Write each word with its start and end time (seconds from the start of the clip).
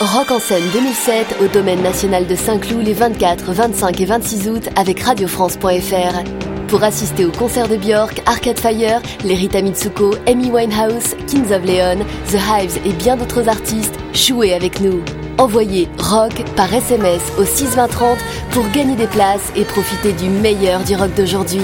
Rock 0.00 0.30
en 0.30 0.38
scène 0.38 0.64
2007 0.72 1.36
au 1.42 1.48
domaine 1.48 1.82
national 1.82 2.26
de 2.26 2.34
Saint-Cloud 2.34 2.82
les 2.82 2.94
24, 2.94 3.52
25 3.52 4.00
et 4.00 4.06
26 4.06 4.48
août 4.48 4.68
avec 4.74 5.00
radiofrance.fr. 5.00 6.24
Pour 6.68 6.82
assister 6.82 7.26
au 7.26 7.30
concert 7.30 7.68
de 7.68 7.76
Björk, 7.76 8.22
Arcade 8.24 8.58
Fire, 8.58 9.02
les 9.24 9.34
Rita 9.34 9.60
Mitsuko, 9.60 10.14
Amy 10.26 10.50
Winehouse, 10.50 11.14
Kings 11.26 11.52
of 11.52 11.62
Leon, 11.66 11.98
The 12.28 12.36
Hives 12.36 12.78
et 12.86 12.94
bien 12.94 13.18
d'autres 13.18 13.46
artistes, 13.46 13.94
jouez 14.14 14.54
avec 14.54 14.80
nous. 14.80 15.02
Envoyez 15.36 15.86
rock 15.98 16.44
par 16.56 16.72
SMS 16.72 17.20
au 17.38 17.44
62030 17.44 18.16
pour 18.52 18.66
gagner 18.70 18.96
des 18.96 19.06
places 19.06 19.52
et 19.54 19.64
profiter 19.64 20.14
du 20.14 20.30
meilleur 20.30 20.80
du 20.80 20.96
rock 20.96 21.12
d'aujourd'hui. 21.14 21.60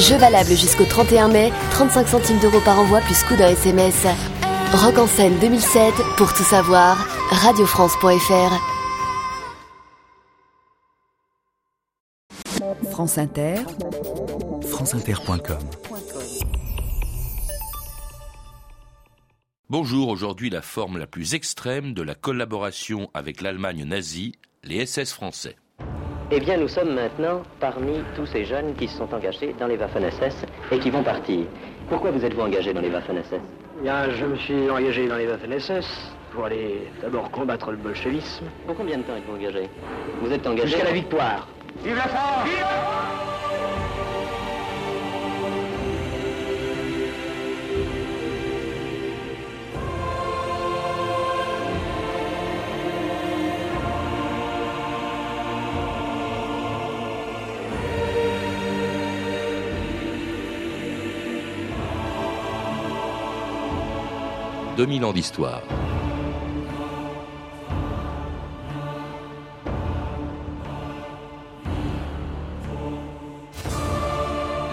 Jeu 0.00 0.16
valable 0.16 0.50
jusqu'au 0.50 0.86
31 0.86 1.28
mai, 1.28 1.52
35 1.70 2.08
centimes 2.08 2.38
d'euros 2.40 2.62
par 2.64 2.80
envoi 2.80 2.98
plus 2.98 3.22
coût 3.22 3.36
d'un 3.36 3.50
SMS. 3.50 4.06
Rock 4.72 4.98
en 4.98 5.06
scène 5.06 5.38
2007, 5.40 5.94
pour 6.16 6.32
tout 6.32 6.42
savoir, 6.42 7.13
radiofrance.fr. 7.34 8.52
France 12.90 13.18
Inter, 13.18 13.56
franceinter.com 14.62 15.58
Bonjour, 19.68 20.08
aujourd'hui 20.08 20.48
la 20.48 20.62
forme 20.62 20.98
la 20.98 21.06
plus 21.06 21.34
extrême 21.34 21.92
de 21.92 22.02
la 22.02 22.14
collaboration 22.14 23.10
avec 23.14 23.40
l'Allemagne 23.40 23.84
nazie, 23.84 24.32
les 24.62 24.86
SS 24.86 25.12
français. 25.12 25.56
Eh 26.30 26.40
bien, 26.40 26.56
nous 26.56 26.68
sommes 26.68 26.94
maintenant 26.94 27.42
parmi 27.58 27.94
tous 28.14 28.26
ces 28.26 28.44
jeunes 28.44 28.74
qui 28.74 28.86
se 28.86 28.96
sont 28.96 29.12
engagés 29.12 29.54
dans 29.58 29.66
les 29.66 29.76
Waffen-SS 29.76 30.46
et 30.70 30.78
qui 30.78 30.90
vont 30.90 31.02
partir. 31.02 31.46
Pourquoi 31.88 32.12
vous 32.12 32.24
êtes-vous 32.24 32.42
engagé 32.42 32.72
dans 32.72 32.80
les 32.80 32.90
Waffen-SS 32.90 33.40
Bien, 33.82 34.08
je 34.10 34.24
me 34.24 34.36
suis 34.36 34.70
engagé 34.70 35.08
dans 35.08 35.16
les 35.16 35.26
Waffen-SS 35.26 35.84
pour 36.34 36.46
aller 36.46 36.90
d'abord 37.00 37.30
combattre 37.30 37.70
le 37.70 37.76
bolchevisme. 37.76 38.46
Pour 38.66 38.76
combien 38.76 38.98
de 38.98 39.02
temps 39.02 39.16
êtes-vous 39.16 39.36
engagé 39.36 39.68
Vous 40.20 40.32
êtes 40.32 40.46
engagé 40.46 40.68
Jusqu'à 40.68 40.84
la 40.84 40.92
victoire. 40.92 41.48
Vive 41.82 41.96
la 41.96 42.02
France 42.02 42.44
Vive 42.44 42.64
2000 64.76 65.04
ans 65.04 65.12
d'histoire. 65.12 65.62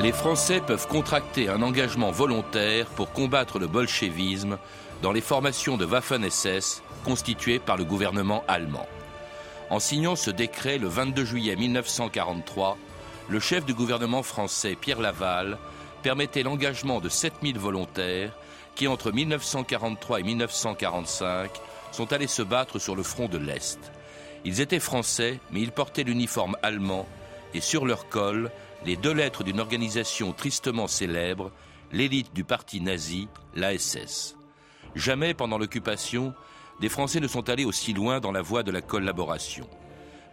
Les 0.02 0.12
Français 0.12 0.62
peuvent 0.62 0.88
contracter 0.88 1.48
un 1.48 1.62
engagement 1.62 2.10
volontaire 2.10 2.88
pour 2.88 3.12
combattre 3.12 3.60
le 3.60 3.68
bolchevisme 3.68 4.58
dans 5.04 5.12
les 5.12 5.22
formations 5.22 5.78
de 5.78 5.86
Waffen-SS 5.86 6.82
constituées 7.04 7.60
par 7.60 7.78
le 7.78 7.84
gouvernement 7.84 8.44
allemand. 8.48 8.88
En 9.70 9.80
signant 9.80 10.16
ce 10.16 10.32
décret 10.32 10.80
le 10.80 10.88
22 10.88 11.24
juillet 11.24 11.56
1943, 11.56 12.80
le 13.30 13.40
chef 13.40 13.64
du 13.64 13.76
gouvernement 13.76 14.24
français, 14.24 14.76
Pierre 14.76 15.02
Laval, 15.02 15.60
permettait 16.02 16.42
l'engagement 16.42 17.00
de 17.00 17.08
7000 17.08 17.60
volontaires 17.60 18.36
qui, 18.74 18.88
entre 18.88 19.12
1943 19.12 20.20
et 20.20 20.24
1945, 20.24 21.52
sont 21.92 22.12
allés 22.12 22.26
se 22.26 22.42
battre 22.42 22.80
sur 22.80 22.96
le 22.96 23.04
front 23.04 23.28
de 23.28 23.38
l'Est. 23.38 23.78
Ils 24.46 24.62
étaient 24.62 24.80
français, 24.80 25.40
mais 25.52 25.62
ils 25.62 25.72
portaient 25.72 26.04
l'uniforme 26.04 26.58
allemand 26.64 27.08
et 27.54 27.62
sur 27.62 27.86
leur 27.86 28.10
col, 28.10 28.50
les 28.86 28.96
deux 28.96 29.14
lettres 29.14 29.44
d'une 29.44 29.60
organisation 29.60 30.34
tristement 30.34 30.88
célèbre, 30.88 31.52
l'élite 31.92 32.34
du 32.34 32.44
parti 32.44 32.82
nazi, 32.82 33.28
l'ASS. 33.56 34.36
Jamais 34.96 35.34
pendant 35.34 35.58
l'occupation, 35.58 36.34
des 36.80 36.90
Français 36.90 37.20
ne 37.20 37.28
sont 37.28 37.50
allés 37.50 37.66
aussi 37.66 37.94
loin 37.94 38.20
dans 38.20 38.32
la 38.32 38.42
voie 38.42 38.64
de 38.64 38.72
la 38.72 38.82
collaboration. 38.82 39.68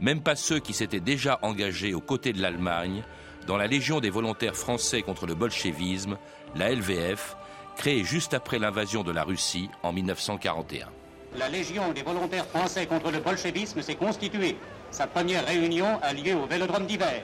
Même 0.00 0.22
pas 0.22 0.36
ceux 0.36 0.60
qui 0.60 0.72
s'étaient 0.72 1.00
déjà 1.00 1.38
engagés 1.42 1.94
aux 1.94 2.00
côtés 2.00 2.32
de 2.32 2.40
l'Allemagne 2.40 3.02
dans 3.46 3.56
la 3.56 3.66
Légion 3.66 4.00
des 4.00 4.10
volontaires 4.10 4.56
français 4.56 5.02
contre 5.02 5.26
le 5.26 5.34
bolchevisme, 5.34 6.18
la 6.54 6.70
LVF, 6.70 7.36
créée 7.76 8.04
juste 8.04 8.34
après 8.34 8.58
l'invasion 8.58 9.02
de 9.02 9.12
la 9.12 9.24
Russie 9.24 9.68
en 9.82 9.92
1941. 9.92 10.88
La 11.36 11.48
Légion 11.48 11.92
des 11.92 12.02
volontaires 12.02 12.46
français 12.46 12.86
contre 12.86 13.10
le 13.10 13.20
bolchevisme 13.20 13.82
s'est 13.82 13.96
constituée. 13.96 14.56
Sa 14.90 15.06
première 15.06 15.46
réunion 15.46 15.98
a 16.02 16.12
lieu 16.12 16.34
au 16.34 16.46
Vélodrome 16.46 16.86
d'hiver. 16.86 17.22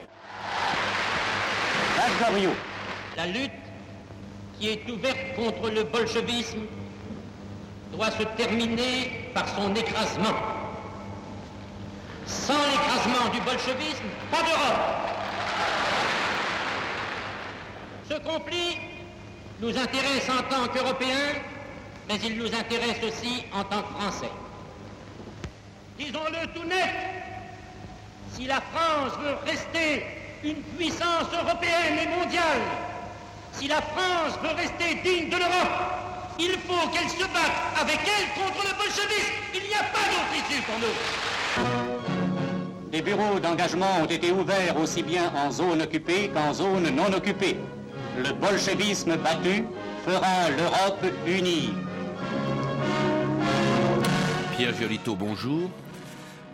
La 3.17 3.25
lutte 3.27 3.51
qui 4.57 4.69
est 4.69 4.89
ouverte 4.89 5.35
contre 5.35 5.69
le 5.69 5.83
bolchevisme 5.83 6.61
doit 7.91 8.11
se 8.11 8.23
terminer 8.37 9.29
par 9.33 9.47
son 9.49 9.75
écrasement. 9.75 10.35
Sans 12.25 12.53
l'écrasement 12.53 13.29
du 13.33 13.41
bolchevisme, 13.41 14.05
pas 14.31 14.37
d'Europe. 14.37 14.95
Ce 18.09 18.13
conflit 18.19 18.77
nous 19.59 19.77
intéresse 19.77 20.29
en 20.29 20.43
tant 20.43 20.67
qu'Européens, 20.71 21.41
mais 22.07 22.15
il 22.23 22.37
nous 22.37 22.53
intéresse 22.55 23.03
aussi 23.05 23.43
en 23.53 23.63
tant 23.65 23.81
que 23.81 23.93
Français. 23.99 24.31
Disons-le 25.99 26.47
tout 26.53 26.65
net, 26.65 26.93
si 28.33 28.45
la 28.45 28.61
France 28.61 29.13
veut 29.21 29.35
rester 29.45 30.24
une 30.43 30.61
puissance 30.77 31.27
européenne 31.33 31.97
et 32.03 32.07
mondiale, 32.19 32.61
si 33.53 33.67
la 33.67 33.81
France 33.81 34.37
veut 34.43 34.55
rester 34.55 34.95
digne 35.03 35.29
de 35.29 35.37
l'Europe, 35.37 35.95
il 36.39 36.51
faut 36.67 36.89
qu'elle 36.89 37.09
se 37.09 37.23
batte 37.23 37.81
avec 37.81 37.99
elle 38.03 38.27
contre 38.41 38.63
le 38.63 38.73
bolchevisme. 38.75 39.33
Il 39.53 39.61
n'y 39.61 39.75
a 39.75 39.83
pas 39.83 40.05
d'autre 40.09 40.35
issue 40.35 40.61
pour 40.63 40.79
nous. 40.79 40.95
Des 42.91 43.01
bureaux 43.01 43.39
d'engagement 43.39 44.01
ont 44.01 44.05
été 44.05 44.31
ouverts 44.31 44.77
aussi 44.77 45.03
bien 45.03 45.31
en 45.35 45.51
zone 45.51 45.81
occupée 45.81 46.29
qu'en 46.33 46.53
zone 46.53 46.89
non 46.89 47.11
occupée. 47.13 47.57
Le 48.17 48.33
bolchevisme 48.33 49.17
battu 49.17 49.65
fera 50.05 50.49
l'Europe 50.57 51.05
unie. 51.25 51.73
Pierre 54.55 54.73
Giolito, 54.73 55.15
bonjour. 55.15 55.69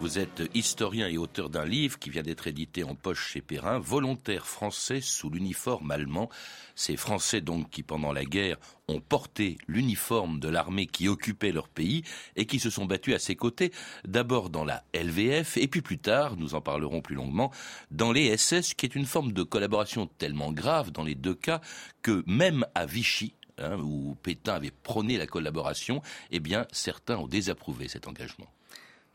Vous 0.01 0.17
êtes 0.17 0.41
historien 0.55 1.07
et 1.07 1.19
auteur 1.19 1.51
d'un 1.51 1.63
livre 1.63 1.99
qui 1.99 2.09
vient 2.09 2.23
d'être 2.23 2.47
édité 2.47 2.83
en 2.83 2.95
poche 2.95 3.33
chez 3.33 3.39
Perrin, 3.39 3.77
Volontaires 3.77 4.47
français 4.47 4.99
sous 4.99 5.29
l'uniforme 5.29 5.91
allemand. 5.91 6.27
Ces 6.73 6.97
Français 6.97 7.39
donc 7.39 7.69
qui 7.69 7.83
pendant 7.83 8.11
la 8.11 8.25
guerre 8.25 8.57
ont 8.87 8.99
porté 8.99 9.59
l'uniforme 9.67 10.39
de 10.39 10.49
l'armée 10.49 10.87
qui 10.87 11.07
occupait 11.07 11.51
leur 11.51 11.69
pays 11.69 12.01
et 12.35 12.47
qui 12.47 12.57
se 12.57 12.71
sont 12.71 12.85
battus 12.85 13.13
à 13.13 13.19
ses 13.19 13.35
côtés, 13.35 13.71
d'abord 14.03 14.49
dans 14.49 14.65
la 14.65 14.83
LVF 14.95 15.57
et 15.57 15.67
puis 15.67 15.83
plus 15.83 15.99
tard, 15.99 16.35
nous 16.35 16.55
en 16.55 16.61
parlerons 16.61 17.01
plus 17.01 17.15
longuement, 17.15 17.51
dans 17.91 18.11
les 18.11 18.35
SS 18.35 18.73
qui 18.73 18.87
est 18.87 18.95
une 18.95 19.05
forme 19.05 19.33
de 19.33 19.43
collaboration 19.43 20.07
tellement 20.17 20.51
grave 20.51 20.91
dans 20.91 21.03
les 21.03 21.15
deux 21.15 21.35
cas 21.35 21.61
que 22.01 22.23
même 22.25 22.65
à 22.73 22.87
Vichy, 22.87 23.35
hein, 23.59 23.77
où 23.77 24.15
Pétain 24.23 24.55
avait 24.55 24.71
prôné 24.71 25.19
la 25.19 25.27
collaboration, 25.27 26.01
eh 26.31 26.39
bien 26.39 26.65
certains 26.71 27.17
ont 27.17 27.27
désapprouvé 27.27 27.87
cet 27.87 28.07
engagement. 28.07 28.51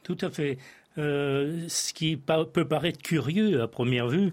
Tout 0.07 0.19
à 0.21 0.31
fait. 0.31 0.57
Euh, 0.99 1.65
ce 1.69 1.93
qui 1.93 2.17
peut 2.17 2.65
paraître 2.65 3.03
curieux 3.03 3.61
à 3.61 3.67
première 3.67 4.07
vue, 4.07 4.31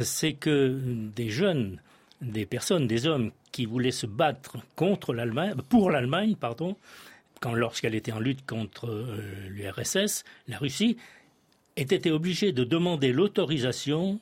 c'est 0.00 0.32
que 0.32 0.80
des 1.14 1.28
jeunes, 1.28 1.78
des 2.22 2.46
personnes, 2.46 2.86
des 2.86 3.06
hommes 3.06 3.30
qui 3.52 3.66
voulaient 3.66 3.90
se 3.90 4.06
battre 4.06 4.56
contre 4.76 5.12
l'Allemagne, 5.12 5.56
pour 5.68 5.90
l'Allemagne, 5.90 6.36
pardon, 6.40 6.74
quand 7.40 7.52
lorsqu'elle 7.52 7.94
était 7.94 8.12
en 8.12 8.18
lutte 8.18 8.46
contre 8.46 8.88
euh, 8.88 9.48
l'URSS, 9.50 10.24
la 10.48 10.56
Russie, 10.56 10.96
aient 11.76 11.82
été 11.82 12.10
obligés 12.10 12.52
de 12.52 12.64
demander 12.64 13.12
l'autorisation 13.12 14.20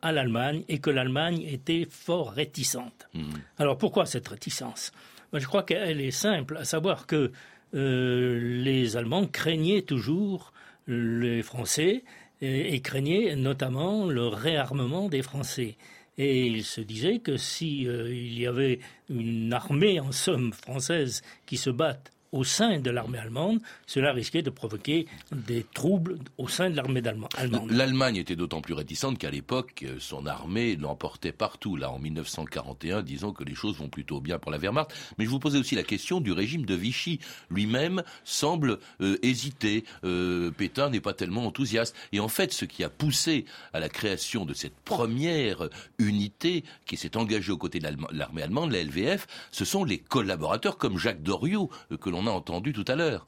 à 0.00 0.12
l'Allemagne 0.12 0.64
et 0.68 0.78
que 0.78 0.88
l'Allemagne 0.88 1.42
était 1.42 1.86
fort 1.90 2.30
réticente. 2.30 3.06
Mmh. 3.12 3.22
Alors 3.58 3.76
pourquoi 3.76 4.06
cette 4.06 4.28
réticence? 4.28 4.92
Je 5.34 5.46
crois 5.46 5.62
qu'elle 5.62 6.00
est 6.00 6.10
simple, 6.10 6.56
à 6.56 6.64
savoir 6.64 7.06
que 7.06 7.32
les 7.72 8.96
Allemands 8.96 9.26
craignaient 9.26 9.82
toujours 9.82 10.52
les 10.86 11.42
Français 11.42 12.02
et, 12.40 12.80
craignaient 12.80 13.36
notamment 13.36 14.06
le 14.06 14.26
réarmement 14.26 15.08
des 15.08 15.22
Français. 15.22 15.76
Et 16.16 16.46
ils 16.46 16.64
se 16.64 16.80
disaient 16.80 17.20
que 17.20 17.36
si 17.36 17.86
euh, 17.86 18.12
il 18.12 18.38
y 18.38 18.46
avait 18.46 18.80
une 19.08 19.52
armée 19.52 20.00
en 20.00 20.10
somme 20.10 20.52
française 20.52 21.22
qui 21.46 21.56
se 21.56 21.70
batte 21.70 22.10
au 22.32 22.44
sein 22.44 22.78
de 22.78 22.90
l'armée 22.90 23.18
allemande, 23.18 23.60
cela 23.86 24.12
risquait 24.12 24.42
de 24.42 24.50
provoquer 24.50 25.06
des 25.32 25.64
troubles 25.74 26.18
au 26.36 26.48
sein 26.48 26.70
de 26.70 26.76
l'armée 26.76 27.02
allemande. 27.06 27.70
L'Allemagne 27.70 28.16
était 28.16 28.36
d'autant 28.36 28.60
plus 28.60 28.74
réticente 28.74 29.18
qu'à 29.18 29.30
l'époque, 29.30 29.84
son 29.98 30.26
armée 30.26 30.76
l'emportait 30.76 31.32
partout. 31.32 31.76
Là, 31.76 31.90
en 31.90 31.98
1941, 31.98 33.02
disons 33.02 33.32
que 33.32 33.44
les 33.44 33.54
choses 33.54 33.78
vont 33.78 33.88
plutôt 33.88 34.20
bien 34.20 34.38
pour 34.38 34.50
la 34.50 34.58
Wehrmacht. 34.58 34.92
Mais 35.18 35.24
je 35.24 35.30
vous 35.30 35.38
posais 35.38 35.58
aussi 35.58 35.74
la 35.74 35.82
question 35.82 36.20
du 36.20 36.32
régime 36.32 36.64
de 36.64 36.74
Vichy. 36.74 37.20
Lui-même 37.50 38.02
semble 38.24 38.78
euh, 39.00 39.18
hésiter. 39.22 39.84
Euh, 40.04 40.50
Pétain 40.50 40.90
n'est 40.90 41.00
pas 41.00 41.14
tellement 41.14 41.46
enthousiaste. 41.46 41.94
Et 42.12 42.20
en 42.20 42.28
fait, 42.28 42.52
ce 42.52 42.64
qui 42.64 42.84
a 42.84 42.90
poussé 42.90 43.44
à 43.72 43.80
la 43.80 43.88
création 43.88 44.44
de 44.44 44.54
cette 44.54 44.76
première 44.80 45.68
unité 45.98 46.64
qui 46.86 46.96
s'est 46.96 47.16
engagée 47.16 47.52
aux 47.52 47.58
côtés 47.58 47.78
de 47.78 47.88
l'armée 48.12 48.42
allemande, 48.42 48.72
la 48.72 48.82
LVF, 48.82 49.26
ce 49.50 49.64
sont 49.64 49.84
les 49.84 49.98
collaborateurs 49.98 50.78
comme 50.78 50.98
Jacques 50.98 51.22
Doriot 51.22 51.70
euh, 51.92 51.96
que 51.96 52.10
l'on 52.10 52.17
a 52.26 52.30
entendu 52.30 52.72
tout 52.72 52.84
à 52.88 52.96
l'heure. 52.96 53.26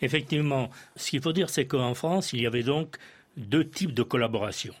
Effectivement, 0.00 0.70
ce 0.96 1.10
qu'il 1.10 1.22
faut 1.22 1.32
dire, 1.32 1.50
c'est 1.50 1.66
qu'en 1.66 1.94
France, 1.94 2.32
il 2.32 2.42
y 2.42 2.46
avait 2.46 2.62
donc 2.62 2.96
deux 3.36 3.68
types 3.68 3.94
de 3.94 4.02
collaboration. 4.02 4.74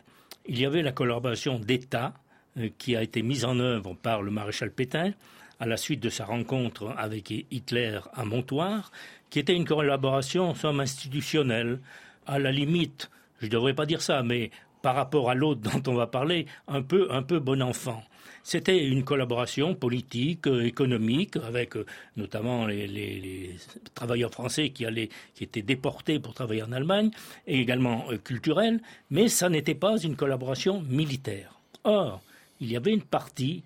Il 0.46 0.58
y 0.58 0.66
avait 0.66 0.82
la 0.82 0.92
collaboration 0.92 1.58
d'État 1.58 2.14
euh, 2.58 2.68
qui 2.78 2.96
a 2.96 3.02
été 3.02 3.22
mise 3.22 3.44
en 3.44 3.58
œuvre 3.58 3.94
par 3.94 4.22
le 4.22 4.30
maréchal 4.30 4.72
Pétain 4.72 5.12
à 5.60 5.66
la 5.66 5.76
suite 5.76 6.00
de 6.00 6.08
sa 6.08 6.24
rencontre 6.24 6.92
avec 6.98 7.30
Hitler 7.30 8.00
à 8.14 8.24
Montoire, 8.24 8.90
qui 9.30 9.38
était 9.38 9.54
une 9.54 9.64
collaboration, 9.64 10.56
somme, 10.56 10.80
institutionnelle, 10.80 11.78
à 12.26 12.40
la 12.40 12.50
limite, 12.50 13.10
je 13.38 13.46
ne 13.46 13.50
devrais 13.50 13.74
pas 13.74 13.86
dire 13.86 14.02
ça, 14.02 14.22
mais 14.22 14.50
par 14.82 14.96
rapport 14.96 15.30
à 15.30 15.34
l'autre 15.34 15.60
dont 15.70 15.92
on 15.92 15.94
va 15.94 16.06
parler, 16.06 16.46
un 16.66 16.82
peu, 16.82 17.08
un 17.10 17.22
peu 17.22 17.38
bon 17.38 17.62
enfant. 17.62 18.02
C'était 18.42 18.84
une 18.84 19.04
collaboration 19.04 19.74
politique, 19.74 20.46
euh, 20.46 20.64
économique, 20.64 21.36
avec 21.36 21.76
euh, 21.76 21.86
notamment 22.16 22.66
les, 22.66 23.56
travailleurs 23.94 24.32
français 24.32 24.70
qui, 24.70 24.84
allaient, 24.84 25.10
qui 25.34 25.44
étaient 25.44 25.62
déportés 25.62 26.18
pour 26.18 26.34
travailler 26.34 26.62
en 26.62 26.72
Allemagne, 26.72 27.10
et 27.46 27.60
également 27.60 28.04
euh, 28.10 28.18
culturelle, 28.18 28.80
mais 29.10 29.28
ça 29.28 29.48
n'était 29.48 29.76
pas 29.76 29.96
une 29.98 30.16
collaboration 30.16 30.82
militaire. 30.82 31.60
Or, 31.84 32.20
il 32.60 32.70
y 32.70 32.76
avait 32.76 32.92
une 32.92 33.02
partie 33.02 33.64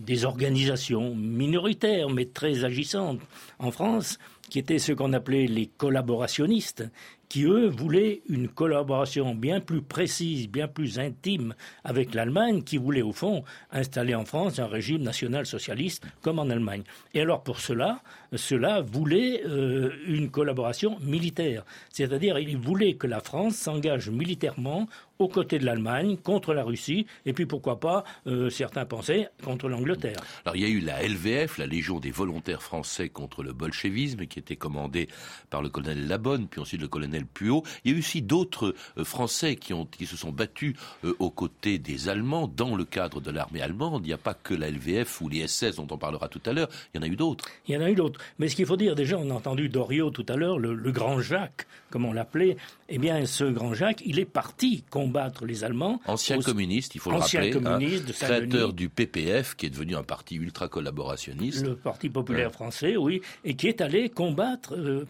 des 0.00 0.24
organisations 0.24 1.14
minoritaires, 1.14 2.10
mais 2.10 2.24
très 2.24 2.64
agissantes 2.64 3.20
en 3.60 3.70
France, 3.70 4.18
qui 4.50 4.58
étaient 4.58 4.80
ce 4.80 4.90
qu'on 4.90 5.12
appelait 5.12 5.46
les 5.46 5.66
collaborationnistes, 5.66 6.84
qui, 7.28 7.44
eux, 7.44 7.66
voulaient 7.66 8.22
une 8.28 8.48
collaboration 8.48 9.34
bien 9.34 9.60
plus 9.60 9.82
précise, 9.82 10.48
bien 10.48 10.68
plus 10.68 10.98
intime 10.98 11.54
avec 11.84 12.14
l'Allemagne, 12.14 12.62
qui 12.62 12.78
voulait, 12.78 13.02
au 13.02 13.12
fond, 13.12 13.44
installer 13.70 14.14
en 14.14 14.24
France 14.24 14.58
un 14.58 14.66
régime 14.66 15.02
national-socialiste 15.02 16.04
comme 16.22 16.38
en 16.38 16.50
Allemagne. 16.50 16.82
Et 17.14 17.20
alors, 17.20 17.42
pour 17.42 17.60
cela, 17.60 18.00
cela 18.34 18.80
voulait 18.80 19.42
euh, 19.46 19.90
une 20.06 20.30
collaboration 20.30 20.98
militaire. 21.00 21.64
C'est-à-dire, 21.90 22.38
ils 22.38 22.56
voulaient 22.56 22.94
que 22.94 23.06
la 23.06 23.20
France 23.20 23.56
s'engage 23.56 24.10
militairement 24.10 24.86
aux 25.18 25.28
côtés 25.28 25.58
de 25.58 25.64
l'Allemagne, 25.64 26.16
contre 26.16 26.54
la 26.54 26.62
Russie, 26.62 27.06
et 27.26 27.32
puis 27.32 27.46
pourquoi 27.46 27.80
pas, 27.80 28.04
euh, 28.26 28.50
certains 28.50 28.84
pensaient, 28.84 29.28
contre 29.42 29.68
l'Angleterre. 29.68 30.18
Alors 30.44 30.56
il 30.56 30.62
y 30.62 30.64
a 30.64 30.68
eu 30.68 30.80
la 30.80 31.02
LVF, 31.02 31.58
la 31.58 31.66
Légion 31.66 31.98
des 31.98 32.10
volontaires 32.10 32.62
français 32.62 33.08
contre 33.08 33.42
le 33.42 33.52
bolchevisme, 33.52 34.26
qui 34.26 34.38
était 34.38 34.56
commandée 34.56 35.08
par 35.50 35.62
le 35.62 35.68
colonel 35.68 36.06
Labonne, 36.06 36.46
puis 36.48 36.60
ensuite 36.60 36.80
le 36.80 36.88
colonel 36.88 37.17
Puot. 37.26 37.62
Il 37.84 37.90
y 37.90 37.94
a 37.94 37.96
eu 37.96 38.00
aussi 38.00 38.22
d'autres 38.22 38.74
euh, 38.96 39.04
Français 39.04 39.56
qui, 39.56 39.72
ont, 39.72 39.86
qui 39.86 40.06
se 40.06 40.16
sont 40.16 40.32
battus 40.32 40.74
euh, 41.04 41.14
aux 41.18 41.30
côtés 41.30 41.78
des 41.78 42.08
Allemands 42.08 42.48
dans 42.48 42.76
le 42.76 42.84
cadre 42.84 43.20
de 43.20 43.30
l'armée 43.30 43.62
allemande. 43.62 44.02
Il 44.04 44.08
n'y 44.08 44.12
a 44.14 44.18
pas 44.18 44.34
que 44.34 44.54
la 44.54 44.70
LVF 44.70 45.20
ou 45.20 45.28
les 45.28 45.46
SS 45.46 45.76
dont 45.76 45.86
on 45.90 45.98
parlera 45.98 46.28
tout 46.28 46.42
à 46.46 46.52
l'heure, 46.52 46.68
il 46.94 46.98
y 46.98 47.00
en 47.00 47.06
a 47.06 47.10
eu 47.10 47.16
d'autres. 47.16 47.44
Il 47.66 47.74
y 47.74 47.78
en 47.78 47.80
a 47.80 47.90
eu 47.90 47.94
d'autres. 47.94 48.20
Mais 48.38 48.48
ce 48.48 48.56
qu'il 48.56 48.66
faut 48.66 48.76
dire, 48.76 48.94
déjà, 48.94 49.18
on 49.18 49.30
a 49.30 49.34
entendu 49.34 49.68
Doriot 49.68 50.10
tout 50.10 50.26
à 50.28 50.36
l'heure, 50.36 50.58
le, 50.58 50.74
le 50.74 50.92
grand 50.92 51.20
Jacques, 51.20 51.66
comme 51.90 52.04
on 52.04 52.12
l'appelait. 52.12 52.56
Eh 52.88 52.98
bien, 52.98 53.26
ce 53.26 53.44
grand 53.44 53.74
Jacques, 53.74 54.02
il 54.04 54.18
est 54.18 54.24
parti 54.24 54.84
combattre 54.90 55.44
les 55.44 55.64
Allemands. 55.64 56.00
Ancien 56.06 56.38
communiste, 56.40 56.94
il 56.94 57.00
faut 57.00 57.10
le 57.10 57.18
rappeler. 57.18 57.50
Communiste 57.50 58.12
créateur 58.12 58.72
du 58.72 58.88
PPF, 58.88 59.54
qui 59.56 59.66
est 59.66 59.70
devenu 59.70 59.96
un 59.96 60.02
parti 60.02 60.36
ultra 60.36 60.68
collaborationniste. 60.68 61.64
Le 61.64 61.76
Parti 61.76 62.08
populaire 62.08 62.52
français, 62.52 62.96
oui, 62.96 63.20
et 63.44 63.54
qui 63.54 63.68
est 63.68 63.80
allé 63.80 64.08
combattre 64.08 64.74
euh, 64.74 65.06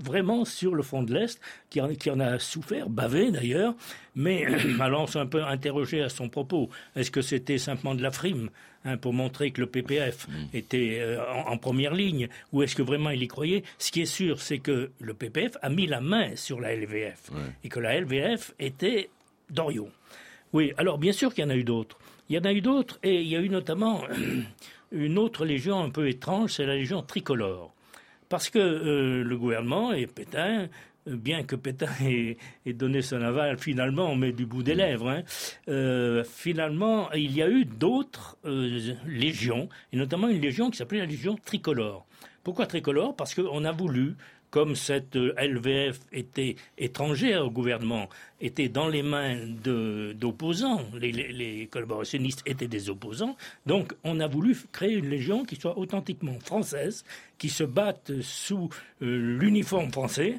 vraiment 0.00 0.44
sur 0.44 0.74
le 0.74 0.82
front 0.82 1.02
de 1.02 1.14
l'Est, 1.14 1.40
qui, 1.70 1.80
qui, 1.98 2.10
en 2.10 2.20
a 2.20 2.38
souffert, 2.38 2.88
bavé 2.88 3.30
d'ailleurs, 3.30 3.74
mais 4.14 4.46
alors 4.80 5.02
on 5.02 5.06
s'est 5.06 5.18
un 5.18 5.26
peu 5.26 5.42
interrogé 5.42 6.02
à 6.02 6.08
son 6.08 6.28
propos. 6.28 6.70
Est-ce 6.96 7.10
que 7.10 7.22
c'était 7.22 7.58
simplement 7.58 7.94
de 7.94 8.02
la 8.02 8.10
frime 8.10 8.50
hein, 8.84 8.96
pour 8.96 9.12
montrer 9.12 9.50
que 9.50 9.60
le 9.60 9.66
PPF 9.66 10.28
mm. 10.28 10.32
était 10.54 10.98
euh, 11.00 11.18
en, 11.46 11.56
première 11.56 11.94
ligne, 11.94 12.28
ou 12.52 12.62
est-ce 12.62 12.76
que 12.76 12.82
vraiment 12.82 13.10
il 13.10 13.22
y 13.22 13.28
croyait? 13.28 13.62
Ce 13.78 13.90
qui 13.90 14.02
est 14.02 14.06
sûr, 14.06 14.40
c'est 14.40 14.58
que 14.58 14.90
le 15.00 15.14
PPF 15.14 15.56
a 15.62 15.68
mis 15.68 15.86
la 15.86 16.00
main 16.00 16.36
sur 16.36 16.60
la 16.60 16.74
LVF, 16.74 17.30
et 17.64 17.68
que 17.68 17.80
la 17.80 18.00
LVF 18.00 18.54
était 18.58 19.10
Doriot. 19.50 19.90
Oui, 20.52 20.72
alors 20.76 20.98
bien 20.98 21.12
sûr 21.12 21.34
qu'il 21.34 21.44
y 21.44 21.46
en 21.46 21.50
a 21.50 21.56
eu 21.56 21.64
d'autres. 21.64 21.98
Il 22.28 22.36
y 22.36 22.38
en 22.38 22.44
a 22.44 22.52
eu 22.52 22.60
d'autres, 22.60 22.98
et 23.02 23.20
il 23.20 23.28
y 23.28 23.36
a 23.36 23.40
eu 23.40 23.48
notamment 23.48 24.02
une 24.92 25.18
autre 25.18 25.44
légion 25.44 25.82
un 25.82 25.90
peu 25.90 26.08
étrange, 26.08 26.52
c'est 26.52 26.66
la 26.66 26.76
légion 26.76 27.02
tricolore. 27.02 27.72
Parce 28.32 28.48
que 28.48 28.58
euh, 28.58 29.22
le 29.22 29.36
gouvernement 29.36 29.92
et 29.92 30.06
Pétain, 30.06 30.70
euh, 31.06 31.16
bien 31.16 31.42
que 31.42 31.54
Pétain 31.54 31.90
ait, 32.02 32.38
donné 32.72 33.02
son 33.02 33.20
aval, 33.20 33.58
finalement, 33.58 34.10
on 34.10 34.16
met 34.16 34.32
du 34.32 34.46
bout 34.46 34.62
des 34.62 34.74
lèvres. 34.74 35.10
Hein, 35.10 35.22
euh, 35.68 36.24
finalement, 36.24 37.12
il 37.12 37.36
y 37.36 37.42
a 37.42 37.50
eu 37.50 37.66
d'autres 37.66 38.38
légions, 39.06 39.68
et 39.92 39.98
notamment 39.98 40.28
une 40.28 40.40
légion 40.40 40.70
qui 40.70 40.78
s'appelait 40.78 41.00
la 41.00 41.04
légion 41.04 41.36
tricolore. 41.44 42.06
Pourquoi 42.42 42.64
tricolore? 42.64 43.14
Parce 43.14 43.34
qu'on 43.34 43.66
a 43.66 43.72
voulu 43.72 44.14
comme 44.52 44.76
cette 44.76 45.16
LVF 45.16 45.98
était 46.12 46.56
étrangère 46.76 47.46
au 47.46 47.50
gouvernement, 47.50 48.08
était 48.38 48.68
dans 48.68 48.86
les 48.86 49.02
mains 49.02 49.38
d'opposants, 50.14 50.82
les, 51.00 51.66
collaborationnistes 51.70 52.42
étaient 52.44 52.68
des 52.68 52.90
opposants, 52.90 53.34
donc 53.64 53.94
on 54.04 54.20
a 54.20 54.26
voulu 54.28 54.54
créer 54.70 54.92
une 54.92 55.08
légion 55.08 55.44
qui 55.44 55.56
soit 55.56 55.78
authentiquement 55.78 56.38
française, 56.38 57.02
qui 57.38 57.48
se 57.48 57.64
batte 57.64 58.12
sous 58.20 58.68
euh, 59.00 59.38
l'uniforme 59.38 59.90
français, 59.90 60.38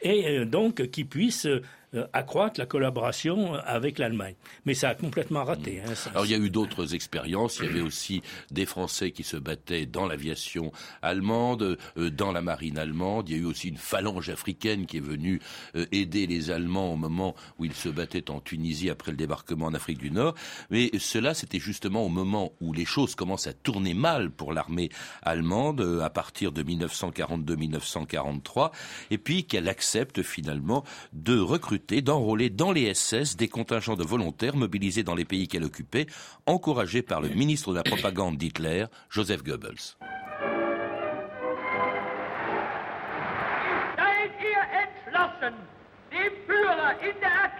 et 0.00 0.28
euh, 0.28 0.44
donc 0.46 0.86
qui 0.90 1.04
puisse 1.04 1.44
euh, 1.44 1.62
accroître 2.12 2.58
la 2.58 2.66
collaboration 2.66 3.54
avec 3.54 3.98
l'Allemagne. 3.98 4.34
Mais 4.64 4.74
ça 4.74 4.90
a 4.90 4.94
complètement 4.94 5.44
raté. 5.44 5.82
Hein, 5.84 5.92
Alors 6.10 6.24
il 6.24 6.32
y 6.32 6.34
a 6.34 6.38
eu 6.38 6.50
d'autres 6.50 6.94
expériences. 6.94 7.58
Il 7.58 7.66
y 7.66 7.68
avait 7.68 7.80
aussi 7.80 8.22
des 8.50 8.66
Français 8.66 9.10
qui 9.10 9.24
se 9.24 9.36
battaient 9.36 9.86
dans 9.86 10.06
l'aviation 10.06 10.72
allemande, 11.02 11.76
euh, 11.98 12.10
dans 12.10 12.32
la 12.32 12.40
marine 12.40 12.78
allemande. 12.78 13.28
Il 13.28 13.36
y 13.36 13.38
a 13.38 13.42
eu 13.42 13.44
aussi 13.44 13.68
une 13.68 13.76
phalange 13.76 14.30
africaine 14.30 14.86
qui 14.86 14.96
est 14.96 15.00
venue 15.00 15.40
euh, 15.76 15.84
aider 15.92 16.26
les 16.26 16.50
Allemands 16.50 16.92
au 16.92 16.96
moment 16.96 17.34
où 17.58 17.66
ils 17.66 17.74
se 17.74 17.88
battaient 17.88 18.30
en 18.30 18.40
Tunisie 18.40 18.88
après 18.88 19.10
le 19.10 19.18
débarquement 19.18 19.66
en 19.66 19.74
Afrique 19.74 19.98
du 19.98 20.10
Nord. 20.10 20.34
Mais 20.70 20.90
cela, 20.98 21.34
c'était 21.34 21.58
justement 21.58 22.04
au 22.04 22.08
moment 22.08 22.52
où 22.60 22.72
les 22.72 22.86
choses 22.86 23.14
commencent 23.14 23.46
à 23.46 23.52
tourner 23.52 23.92
mal 23.94 24.30
pour 24.30 24.54
l'armée 24.54 24.88
allemande 25.22 26.00
à 26.02 26.10
partir 26.10 26.52
de 26.52 26.62
1942-1943, 26.62 28.70
et 29.10 29.18
puis 29.18 29.44
qu'elle 29.44 29.68
accepte 29.68 30.22
finalement 30.22 30.84
de 31.12 31.38
recruter 31.38 31.81
d'enrôler 31.90 32.48
dans 32.48 32.72
les 32.72 32.94
SS 32.94 33.36
des 33.36 33.48
contingents 33.48 33.96
de 33.96 34.04
volontaires 34.04 34.56
mobilisés 34.56 35.02
dans 35.02 35.14
les 35.14 35.24
pays 35.24 35.48
qu'elle 35.48 35.64
occupait, 35.64 36.06
encouragés 36.46 37.02
par 37.02 37.20
le 37.20 37.28
ministre 37.28 37.70
de 37.70 37.76
la 37.76 37.82
propagande 37.82 38.36
d'Hitler, 38.36 38.86
Joseph 39.10 39.42
Goebbels. 39.42 39.96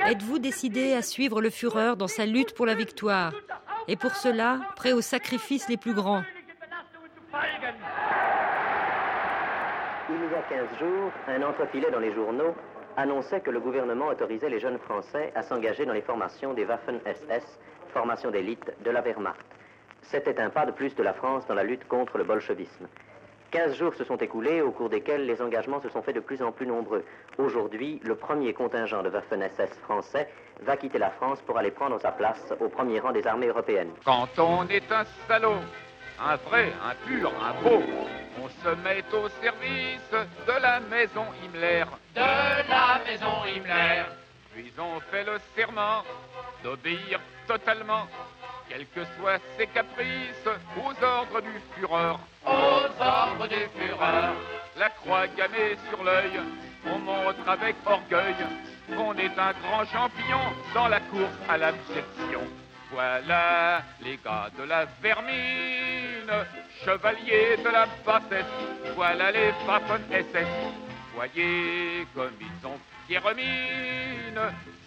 Êtes-vous 0.06 0.38
décidé 0.38 0.92
à 0.92 1.02
suivre 1.02 1.40
le 1.40 1.50
Führer 1.50 1.96
dans 1.96 2.08
sa 2.08 2.26
lutte 2.26 2.54
pour 2.54 2.66
la 2.66 2.74
victoire 2.74 3.32
et 3.88 3.96
pour 3.96 4.14
cela 4.14 4.60
prêt 4.76 4.92
aux 4.92 5.00
sacrifices 5.00 5.68
les 5.68 5.76
plus 5.76 5.94
grands? 5.94 6.22
Il 10.10 10.16
y 10.16 10.34
a 10.34 10.42
15 10.42 10.78
jours, 10.78 11.10
un 11.28 11.42
entrefilet 11.42 11.90
dans 11.90 12.00
les 12.00 12.14
journaux 12.14 12.54
annonçait 12.96 13.40
que 13.40 13.50
le 13.50 13.60
gouvernement 13.60 14.08
autorisait 14.08 14.48
les 14.48 14.60
jeunes 14.60 14.78
Français 14.78 15.32
à 15.34 15.42
s'engager 15.42 15.86
dans 15.86 15.92
les 15.92 16.02
formations 16.02 16.54
des 16.54 16.64
Waffen-SS, 16.64 17.58
formations 17.92 18.30
d'élite 18.30 18.72
de 18.84 18.90
la 18.90 19.00
Wehrmacht. 19.00 19.44
C'était 20.02 20.40
un 20.40 20.50
pas 20.50 20.66
de 20.66 20.72
plus 20.72 20.94
de 20.94 21.02
la 21.02 21.12
France 21.12 21.46
dans 21.46 21.54
la 21.54 21.64
lutte 21.64 21.86
contre 21.88 22.18
le 22.18 22.24
bolchevisme. 22.24 22.88
Quinze 23.50 23.76
jours 23.76 23.94
se 23.94 24.04
sont 24.04 24.16
écoulés 24.16 24.62
au 24.62 24.70
cours 24.70 24.88
desquels 24.88 25.26
les 25.26 25.42
engagements 25.42 25.80
se 25.82 25.90
sont 25.90 26.00
faits 26.00 26.14
de 26.14 26.20
plus 26.20 26.42
en 26.42 26.52
plus 26.52 26.66
nombreux. 26.66 27.04
Aujourd'hui, 27.36 28.00
le 28.02 28.14
premier 28.14 28.54
contingent 28.54 29.02
de 29.02 29.10
Waffen-SS 29.10 29.78
français 29.82 30.28
va 30.62 30.78
quitter 30.78 30.98
la 30.98 31.10
France 31.10 31.42
pour 31.42 31.58
aller 31.58 31.70
prendre 31.70 32.00
sa 32.00 32.12
place 32.12 32.54
au 32.60 32.70
premier 32.70 33.00
rang 33.00 33.12
des 33.12 33.26
armées 33.26 33.48
européennes. 33.48 33.90
Quand 34.06 34.38
on 34.38 34.66
est 34.68 34.90
un 34.90 35.04
salaud, 35.28 35.60
un 36.20 36.36
vrai, 36.36 36.72
un 36.84 36.94
pur, 37.06 37.32
un 37.42 37.62
beau, 37.62 37.82
on 38.42 38.48
se 38.48 38.74
met 38.76 39.04
au 39.12 39.28
service 39.42 40.10
de 40.46 40.52
la 40.60 40.80
maison 40.80 41.26
Himmler. 41.42 41.84
De 42.14 42.20
la 42.20 43.00
maison 43.04 43.44
Himmler. 43.44 44.04
Puis 44.54 44.72
on 44.78 45.00
fait 45.10 45.24
le 45.24 45.38
serment 45.56 46.02
d'obéir 46.62 47.20
totalement, 47.46 48.06
quels 48.68 48.86
que 48.88 49.04
soient 49.18 49.38
ses 49.58 49.66
caprices, 49.66 50.46
aux 50.76 51.04
ordres 51.04 51.40
du 51.40 51.60
Führer. 51.74 52.16
Aux 52.46 53.02
ordres 53.02 53.48
du 53.48 53.68
Führer. 53.76 54.88
croix 55.02 55.26
gammée 55.28 55.76
sur 55.88 56.04
l'œil, 56.04 56.40
on 56.86 56.98
montre 56.98 57.48
avec 57.48 57.76
orgueil 57.86 58.34
qu'on 58.94 59.14
est 59.14 59.38
un 59.38 59.52
grand 59.62 59.84
champion 59.86 60.40
dans 60.74 60.88
la 60.88 61.00
course 61.00 61.38
à 61.48 61.56
l'abjection. 61.56 62.42
Voilà 62.92 63.82
les 64.02 64.18
gars 64.22 64.50
de 64.58 64.64
la 64.64 64.84
vermine, 65.02 66.30
chevaliers 66.84 67.56
de 67.56 67.70
la 67.70 67.86
bassesse, 68.04 68.44
voilà 68.94 69.32
les 69.32 69.54
Waffen 69.66 70.02
SS. 70.10 70.46
Voyez 71.14 72.06
comme 72.14 72.34
ils 72.38 72.60
sont 72.60 72.78
fiers 73.06 73.34
mine, 73.34 74.42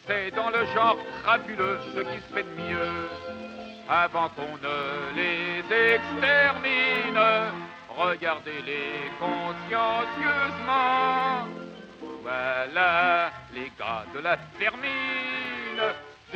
c'est 0.05 0.29
dans 0.31 0.51
le 0.51 0.67
genre 0.75 0.97
crapuleux 1.24 1.79
ce 1.95 2.01
qui 2.01 2.17
se 2.17 2.31
fait 2.33 2.43
de 2.43 2.62
mieux. 2.62 3.09
Avant 3.89 4.29
qu'on 4.29 4.55
ne 4.62 5.12
les 5.15 5.63
extermine, 5.95 7.19
regardez-les 7.89 9.09
consciencieusement. 9.19 11.47
Voilà 12.21 13.31
les 13.53 13.71
gars 13.79 14.05
de 14.13 14.19
la 14.19 14.38
du 14.38 14.43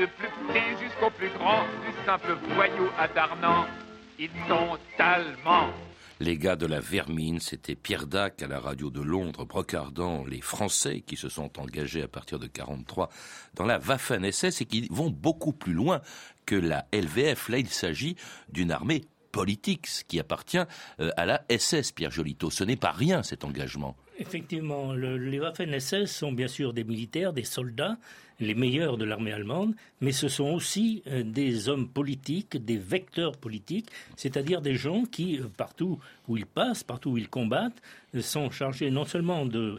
plus 0.08 0.30
petit 0.48 0.84
jusqu'au 0.84 1.10
plus 1.10 1.30
grand, 1.38 1.64
du 1.86 2.06
simple 2.06 2.38
voyou 2.56 2.90
attardant, 2.98 3.66
ils 4.18 4.30
sont 4.48 4.78
allemands. 4.98 5.70
Les 6.22 6.38
gars 6.38 6.58
de 6.58 6.66
la 6.66 6.82
Vermine, 6.82 7.40
c'était 7.40 7.76
Pierre 7.76 8.06
Dac 8.06 8.42
à 8.44 8.48
la 8.48 8.60
radio 8.60 8.90
de 8.90 9.02
Londres, 9.02 9.46
brocardant 9.46 10.26
les 10.26 10.42
Français 10.42 11.00
qui 11.00 11.16
se 11.16 11.30
sont 11.30 11.58
engagés 11.60 12.04
à 12.04 12.10
partir 12.10 12.40
de 12.40 12.48
43 12.48 13.10
dans 13.56 13.66
la 13.66 13.80
Waffen-SS 13.80 14.62
et 14.62 14.66
qui 14.66 14.88
vont 14.92 15.10
beaucoup 15.10 15.54
plus 15.54 15.74
loin 15.74 16.02
que 16.46 16.56
la 16.56 16.86
LVF. 16.92 17.48
Là, 17.48 17.60
il 17.60 17.70
s'agit 17.70 18.18
d'une 18.52 18.72
armée 18.72 19.06
politique, 19.32 19.88
ce 19.88 20.04
qui 20.04 20.20
appartient 20.20 20.58
euh, 21.00 21.12
à 21.16 21.26
la 21.26 21.44
SS, 21.50 21.94
Pierre 21.94 22.12
Jolito. 22.12 22.50
Ce 22.50 22.64
n'est 22.64 22.76
pas 22.76 22.92
rien, 22.92 23.24
cet 23.24 23.46
engagement. 23.46 23.96
Effectivement, 24.20 24.94
les 24.94 25.40
Waffen-SS 25.40 26.08
sont 26.08 26.34
bien 26.34 26.50
sûr 26.50 26.74
des 26.74 26.84
militaires, 26.84 27.32
des 27.32 27.46
soldats, 27.46 27.98
les 28.42 28.54
meilleurs 28.54 28.98
de 28.98 29.06
l'armée 29.06 29.32
allemande, 29.32 29.76
mais 30.02 30.12
ce 30.12 30.28
sont 30.28 30.52
aussi 30.52 31.04
euh, 31.08 31.24
des 31.24 31.70
hommes 31.70 31.88
politiques, 31.88 32.64
des 32.64 32.78
vecteurs 32.78 33.38
politiques, 33.38 33.90
c'est-à-dire 34.16 34.62
des 34.62 34.76
gens 34.76 35.04
qui, 35.04 35.40
euh, 35.40 35.46
partout 35.56 36.00
où 36.28 36.38
ils 36.38 36.46
passent, 36.46 36.84
partout 36.84 37.12
où 37.12 37.18
ils 37.18 37.30
combattent, 37.30 37.82
sont 38.22 38.50
chargés 38.50 38.92
non 38.92 39.06
seulement 39.06 39.46
de 39.46 39.78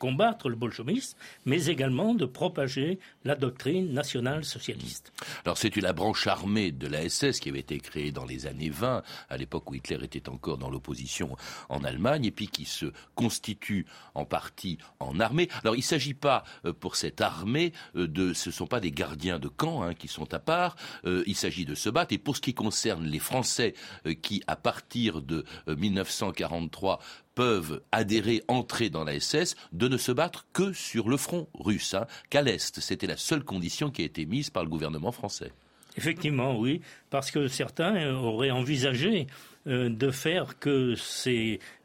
combattre 0.00 0.48
le 0.48 0.56
bolchevisme, 0.56 1.16
mais 1.44 1.66
également 1.66 2.14
de 2.14 2.24
propager 2.24 2.98
la 3.24 3.36
doctrine 3.36 3.92
nationale 3.92 4.44
socialiste. 4.44 5.12
Alors 5.44 5.58
c'est 5.58 5.76
la 5.76 5.92
branche 5.92 6.26
armée 6.26 6.72
de 6.72 6.88
la 6.88 7.08
SS 7.08 7.38
qui 7.38 7.50
avait 7.50 7.60
été 7.60 7.78
créée 7.78 8.10
dans 8.10 8.24
les 8.24 8.46
années 8.46 8.70
20, 8.70 9.02
à 9.28 9.36
l'époque 9.36 9.70
où 9.70 9.74
Hitler 9.74 9.98
était 10.02 10.28
encore 10.28 10.58
dans 10.58 10.70
l'opposition 10.70 11.36
en 11.68 11.84
Allemagne, 11.84 12.24
et 12.24 12.30
puis 12.30 12.48
qui 12.48 12.64
se 12.64 12.86
constitue 13.14 13.86
en 14.14 14.24
partie 14.24 14.78
en 14.98 15.20
armée. 15.20 15.48
Alors 15.62 15.74
il 15.74 15.80
ne 15.80 15.84
s'agit 15.84 16.14
pas 16.14 16.44
euh, 16.64 16.72
pour 16.72 16.96
cette 16.96 17.20
armée 17.20 17.72
euh, 17.94 18.08
de, 18.08 18.32
ce 18.32 18.48
ne 18.48 18.54
sont 18.54 18.66
pas 18.66 18.80
des 18.80 18.92
gardiens 18.92 19.38
de 19.38 19.48
camp 19.48 19.82
hein, 19.82 19.94
qui 19.94 20.08
sont 20.08 20.32
à 20.32 20.38
part. 20.38 20.76
Euh, 21.04 21.22
il 21.26 21.36
s'agit 21.36 21.66
de 21.66 21.74
se 21.74 21.90
battre. 21.90 22.14
Et 22.14 22.18
pour 22.18 22.36
ce 22.36 22.40
qui 22.40 22.54
concerne 22.54 23.04
les 23.04 23.18
Français 23.18 23.74
qui, 24.22 24.42
à 24.46 24.56
partir 24.56 25.20
de 25.20 25.44
1943, 25.66 27.00
peuvent 27.34 27.80
adhérer, 27.92 28.42
entrer 28.48 28.90
dans 28.90 29.04
la 29.04 29.18
SS, 29.18 29.56
de 29.72 29.88
ne 29.88 29.96
se 29.96 30.12
battre 30.12 30.46
que 30.52 30.72
sur 30.72 31.08
le 31.08 31.16
front 31.16 31.48
russe, 31.54 31.94
hein, 31.94 32.06
qu'à 32.28 32.42
l'Est. 32.42 32.80
C'était 32.80 33.06
la 33.06 33.16
seule 33.16 33.44
condition 33.44 33.90
qui 33.90 34.02
a 34.02 34.04
été 34.04 34.26
mise 34.26 34.50
par 34.50 34.62
le 34.62 34.68
gouvernement 34.68 35.12
français. 35.12 35.52
Effectivement, 35.96 36.58
oui, 36.58 36.80
parce 37.10 37.30
que 37.30 37.48
certains 37.48 38.14
auraient 38.14 38.50
envisagé 38.50 39.26
euh, 39.66 39.88
de 39.88 40.10
faire 40.10 40.58
que 40.58 40.94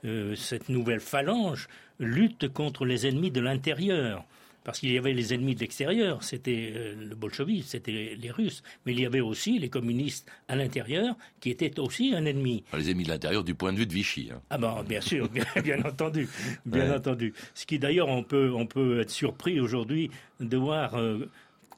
euh, 0.05 0.35
cette 0.35 0.69
nouvelle 0.69 0.99
phalange 0.99 1.67
lutte 1.99 2.47
contre 2.49 2.85
les 2.85 3.07
ennemis 3.07 3.31
de 3.31 3.41
l'intérieur 3.41 4.25
parce 4.65 4.79
qu'il 4.79 4.91
y 4.91 4.97
avait 4.97 5.13
les 5.13 5.33
ennemis 5.33 5.53
de 5.53 5.59
l'extérieur, 5.59 6.23
c'était 6.23 6.73
euh, 6.75 6.95
le 7.09 7.15
bolchevisme, 7.15 7.67
c'était 7.67 8.17
les 8.19 8.31
Russes, 8.31 8.63
mais 8.85 8.93
il 8.93 8.99
y 8.99 9.05
avait 9.05 9.21
aussi 9.21 9.59
les 9.59 9.69
communistes 9.69 10.29
à 10.47 10.55
l'intérieur 10.55 11.15
qui 11.39 11.51
étaient 11.51 11.79
aussi 11.79 12.13
un 12.15 12.25
ennemi. 12.25 12.63
Les 12.73 12.89
ennemis 12.89 13.03
de 13.03 13.09
l'intérieur 13.09 13.43
du 13.43 13.53
point 13.53 13.71
de 13.71 13.77
vue 13.77 13.85
de 13.85 13.93
Vichy. 13.93 14.31
Hein. 14.33 14.41
Ah 14.49 14.57
ben 14.57 14.83
bien 14.83 15.01
sûr, 15.01 15.29
bien, 15.63 15.85
entendu, 15.85 16.27
bien 16.65 16.93
entendu. 16.93 17.33
Ce 17.53 17.67
qui 17.67 17.77
d'ailleurs 17.77 18.09
on 18.09 18.23
peut 18.23 18.51
on 18.55 18.65
peut 18.65 19.01
être 19.01 19.11
surpris 19.11 19.59
aujourd'hui 19.59 20.09
de 20.39 20.57
voir 20.57 20.95
euh, 20.95 21.29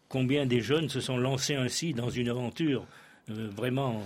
combien 0.07 0.45
des 0.45 0.61
jeunes 0.61 0.87
se 0.87 1.01
sont 1.01 1.17
lancés 1.17 1.55
ainsi 1.55 1.93
dans 1.93 2.09
une 2.09 2.29
aventure 2.29 2.87
vraiment 3.27 4.03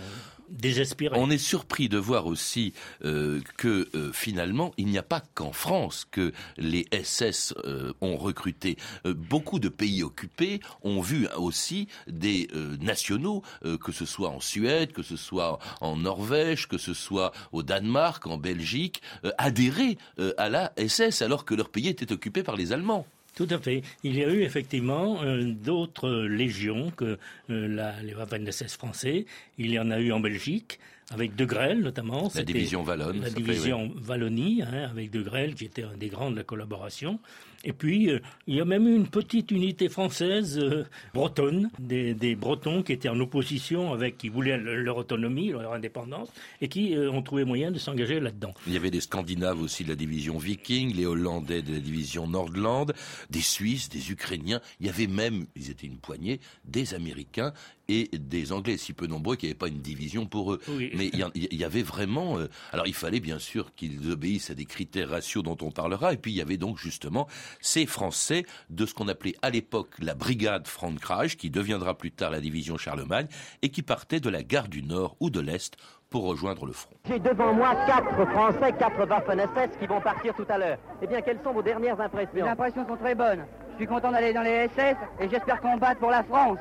désespéré. 0.52 1.16
On 1.18 1.30
est 1.30 1.38
surpris 1.38 1.90
de 1.90 1.98
voir 1.98 2.26
aussi 2.26 2.74
euh, 3.04 3.42
que 3.58 3.88
euh, 3.96 4.12
finalement, 4.12 4.74
il 4.78 4.88
n'y 4.88 4.98
a 4.98 5.04
pas 5.04 5.22
qu'en 5.34 5.54
France 5.54 6.06
que 6.10 6.34
les 6.58 6.88
SS 6.92 7.54
euh, 7.66 7.94
ont 8.02 8.18
recruté. 8.18 8.78
beaucoup 9.06 9.60
de 9.60 9.70
pays 9.70 10.04
occupés 10.04 10.60
ont 10.84 11.02
vu 11.02 11.28
aussi 11.38 11.88
des 12.08 12.48
nationaux, 12.80 13.44
que 13.82 13.92
ce 13.92 14.06
soit 14.06 14.30
en 14.30 14.40
Suède, 14.40 14.92
que 14.92 15.04
ce 15.04 15.16
soit 15.16 15.60
en 15.80 15.96
Norvège, 15.96 16.68
que 16.68 16.78
ce 16.78 16.94
soit 16.94 17.32
au 17.52 17.64
Danemark, 17.64 18.26
en 18.28 18.38
Belgique, 18.38 19.02
adhérer 19.38 19.98
à 20.38 20.50
la 20.50 20.74
SS 20.78 21.22
alors 21.22 21.46
que 21.46 21.54
leur 21.54 21.70
pays 21.70 21.88
était 21.88 22.12
occupé 22.12 22.44
par 22.44 22.56
les 22.56 22.74
Allemands. 22.74 23.06
Tout 23.36 23.48
à 23.50 23.58
fait. 23.60 23.82
Il 24.04 24.18
y 24.18 24.24
a 24.24 24.30
eu 24.30 24.42
effectivement 24.42 25.24
euh, 25.24 25.44
d'autres 25.44 26.10
légions 26.10 26.92
que 26.92 27.18
euh, 27.50 27.94
les 28.04 28.14
Waffen-SS 28.14 28.76
français. 28.76 29.26
Il 29.58 29.72
y 29.72 29.80
en 29.80 29.90
a 29.90 30.00
eu 30.00 30.12
en 30.12 30.20
Belgique, 30.20 30.80
avec 31.12 31.36
De 31.36 31.46
Grelle 31.46 31.80
notamment. 31.80 32.30
La 32.36 32.44
division 32.44 32.84
Wallonne. 32.84 33.22
La 33.22 33.30
division 33.30 33.92
Wallonie, 34.08 34.64
hein, 34.64 34.90
avec 34.90 35.12
De 35.12 35.22
Grelle, 35.22 35.56
qui 35.56 35.66
était 35.66 35.84
un 35.84 35.96
des 35.98 36.10
grands 36.10 36.32
de 36.32 36.36
la 36.36 36.44
collaboration. 36.44 37.20
Et 37.64 37.74
puis, 37.74 38.10
euh, 38.10 38.20
il 38.48 38.56
y 38.56 38.62
a 38.62 38.66
même 38.66 38.88
eu 38.88 38.96
une 38.96 39.08
petite 39.08 39.52
unité 39.52 39.88
française 39.88 40.58
euh, 40.58 40.86
bretonne, 41.14 41.70
des, 41.80 42.36
Bretons 42.36 42.82
qui 42.82 42.94
étaient 42.94 43.10
en 43.10 43.20
opposition 43.20 43.94
avec, 43.94 44.18
qui 44.18 44.30
voulaient 44.30 44.58
leur 44.58 44.98
autonomie, 44.98 45.50
leur 45.50 45.74
indépendance, 45.74 46.30
et 46.60 46.68
qui 46.68 46.96
euh, 46.96 47.12
ont 47.12 47.22
trouvé 47.22 47.44
moyen 47.44 47.72
de 47.72 47.78
s'engager 47.78 48.20
là-dedans. 48.20 48.54
Il 48.66 48.74
y 48.74 48.78
avait 48.78 48.90
des 48.90 49.02
Scandinaves 49.02 49.62
aussi 49.62 49.84
de 49.84 49.90
la 49.90 49.96
division 49.96 50.38
Viking, 50.38 50.96
les 50.96 51.06
Hollandais 51.06 51.62
de 51.62 51.74
la 51.74 51.80
division 51.80 52.28
Nordland, 52.28 52.94
des 53.30 53.42
Suisses, 53.42 53.90
des 53.90 54.12
Ukrainiens. 54.12 54.62
Il 54.80 54.88
y 54.88 54.90
avait 54.90 55.08
même, 55.08 55.46
ils 55.56 55.70
étaient 55.70 55.88
une 55.88 55.98
poignée, 55.98 56.40
des 56.66 56.94
Américains 56.94 57.54
et 57.88 58.10
des 58.14 58.54
Anglais, 58.54 58.78
si 58.78 58.94
peu 58.94 59.06
nombreux 59.06 59.36
qu'il 59.36 59.50
n'y 59.50 59.52
avait 59.52 59.58
pas 59.58 59.68
une 59.68 59.82
division 59.82 60.26
pour 60.26 60.54
eux. 60.54 60.62
Mais 60.96 61.12
il 61.14 61.60
y, 61.60 61.64
avait 61.64 61.82
vraiment... 61.82 62.38
alors 62.72 62.88
il 62.88 62.94
fallait 62.94 63.20
bien 63.20 63.38
sûr 63.38 63.76
qu'ils 63.76 64.10
obéissent 64.10 64.50
à 64.50 64.56
des 64.56 64.64
critères 64.64 65.10
ratios 65.10 65.44
dont 65.44 65.58
on 65.62 65.72
parlera, 65.72 66.14
et 66.14 66.18
puis 66.18 66.32
il 66.32 66.36
y 66.36 66.42
avait 66.42 66.58
donc 66.58 66.78
justement 66.78 67.28
ces 67.60 67.86
Français 67.86 68.46
de 68.70 68.86
ce 68.86 68.94
qu'on 68.94 69.08
appelait 69.08 69.36
à 69.42 69.50
l'époque 69.50 69.96
la 70.00 70.16
brigade 70.16 70.68
Frankreich, 70.68 71.38
qui 71.38 71.50
deviendra 71.50 71.98
plus 71.98 72.12
tard 72.12 72.32
la 72.32 72.40
division 72.40 72.78
Charlemagne, 72.78 73.28
et 73.62 73.70
qui 73.70 73.82
partait 73.82 74.20
de 74.20 74.30
la 74.30 74.44
gare 74.44 74.68
du 74.68 74.84
Nord 74.84 75.16
ou 75.20 75.30
de 75.30 75.40
l'Est 75.40 75.76
pour 76.10 76.26
rejoindre 76.26 76.66
le 76.66 76.74
front. 76.74 76.92
J'ai 77.08 77.20
devant 77.20 77.54
moi 77.54 77.74
quatre 77.88 78.26
Français, 78.32 78.74
quatre 78.78 79.06
Waffen-SS 79.08 79.78
qui 79.80 79.88
vont 79.88 80.02
partir 80.02 80.36
tout 80.36 80.46
à 80.50 80.58
l'heure. 80.58 80.78
Eh 81.02 81.08
bien, 81.08 81.22
quelles 81.22 81.40
sont 81.44 81.54
vos 81.54 81.64
dernières 81.64 82.00
impressions 82.00 82.32
Les 82.34 82.42
impressions 82.42 82.86
sont 82.86 82.98
très 82.98 83.16
bonnes. 83.16 83.46
Je 83.72 83.78
suis 83.78 83.88
content 83.88 84.12
d'aller 84.12 84.34
dans 84.34 84.42
les 84.42 84.68
SS 84.68 84.98
et 85.20 85.30
j'espère 85.30 85.62
combattre 85.62 86.00
pour 86.00 86.12
la 86.12 86.24
France. 86.24 86.60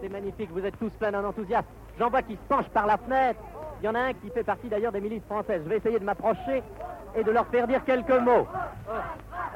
C'est 0.00 0.08
magnifique, 0.08 0.50
vous 0.52 0.64
êtes 0.64 0.78
tous 0.78 0.90
pleins 0.90 1.10
d'un 1.10 1.24
enthousiasme. 1.24 1.66
J'en 1.98 2.08
vois 2.08 2.22
qui 2.22 2.34
se 2.34 2.48
penchent 2.48 2.70
par 2.72 2.86
la 2.86 2.96
fenêtre. 2.98 3.40
Il 3.82 3.86
y 3.86 3.88
en 3.88 3.94
a 3.96 4.00
un 4.00 4.12
qui 4.12 4.30
fait 4.30 4.44
partie 4.44 4.68
d'ailleurs 4.68 4.92
des 4.92 5.00
milices 5.00 5.24
françaises. 5.24 5.62
Je 5.64 5.68
vais 5.68 5.78
essayer 5.78 5.98
de 5.98 6.04
m'approcher 6.04 6.62
et 7.14 7.24
de 7.24 7.30
leur 7.30 7.46
faire 7.46 7.66
dire 7.66 7.84
quelques 7.84 8.10
mots. 8.10 8.46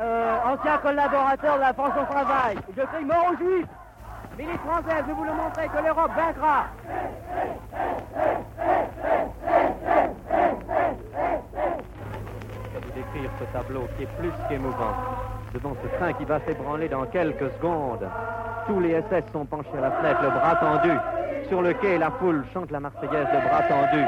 Euh, 0.01 0.39
ancien 0.45 0.79
collaborateur 0.79 1.57
de 1.57 1.61
la 1.61 1.73
France 1.73 1.93
au 2.01 2.05
travail, 2.13 2.57
je 2.77 2.83
crie 2.83 3.05
mort 3.05 3.27
aux 3.31 3.37
juifs 3.37 3.67
Milice 4.39 4.61
française, 4.67 5.05
je 5.07 5.13
vous 5.13 5.25
le 5.25 5.35
montrer 5.35 5.69
que 5.69 5.85
l'Europe 5.85 6.11
vaincra 6.17 6.67
Je 12.65 12.73
vais 12.73 12.81
vous 12.81 12.93
décrire 12.95 13.31
ce 13.39 13.45
tableau 13.53 13.87
qui 13.97 14.05
est 14.05 14.17
plus 14.19 14.33
qu'émouvant. 14.49 14.95
Devant 15.53 15.77
ce 15.83 15.97
train 15.99 16.15
qui 16.15 16.25
va 16.25 16.41
s'ébranler 16.41 16.89
dans 16.89 17.05
quelques 17.05 17.53
secondes. 17.59 18.09
Tous 18.67 18.81
les 18.81 19.03
SS 19.03 19.31
sont 19.33 19.45
penchés 19.45 19.77
à 19.77 19.83
la 19.83 19.91
fenêtre, 19.91 20.23
le 20.23 20.31
bras 20.31 20.57
tendu. 20.57 20.93
Sur 21.49 21.61
le 21.61 21.75
quai, 21.75 21.99
la 21.99 22.11
foule 22.13 22.43
chante 22.55 22.71
la 22.71 22.81
Marseillaise, 22.81 23.27
le 23.35 23.49
bras 23.49 23.63
tendu. 23.65 24.03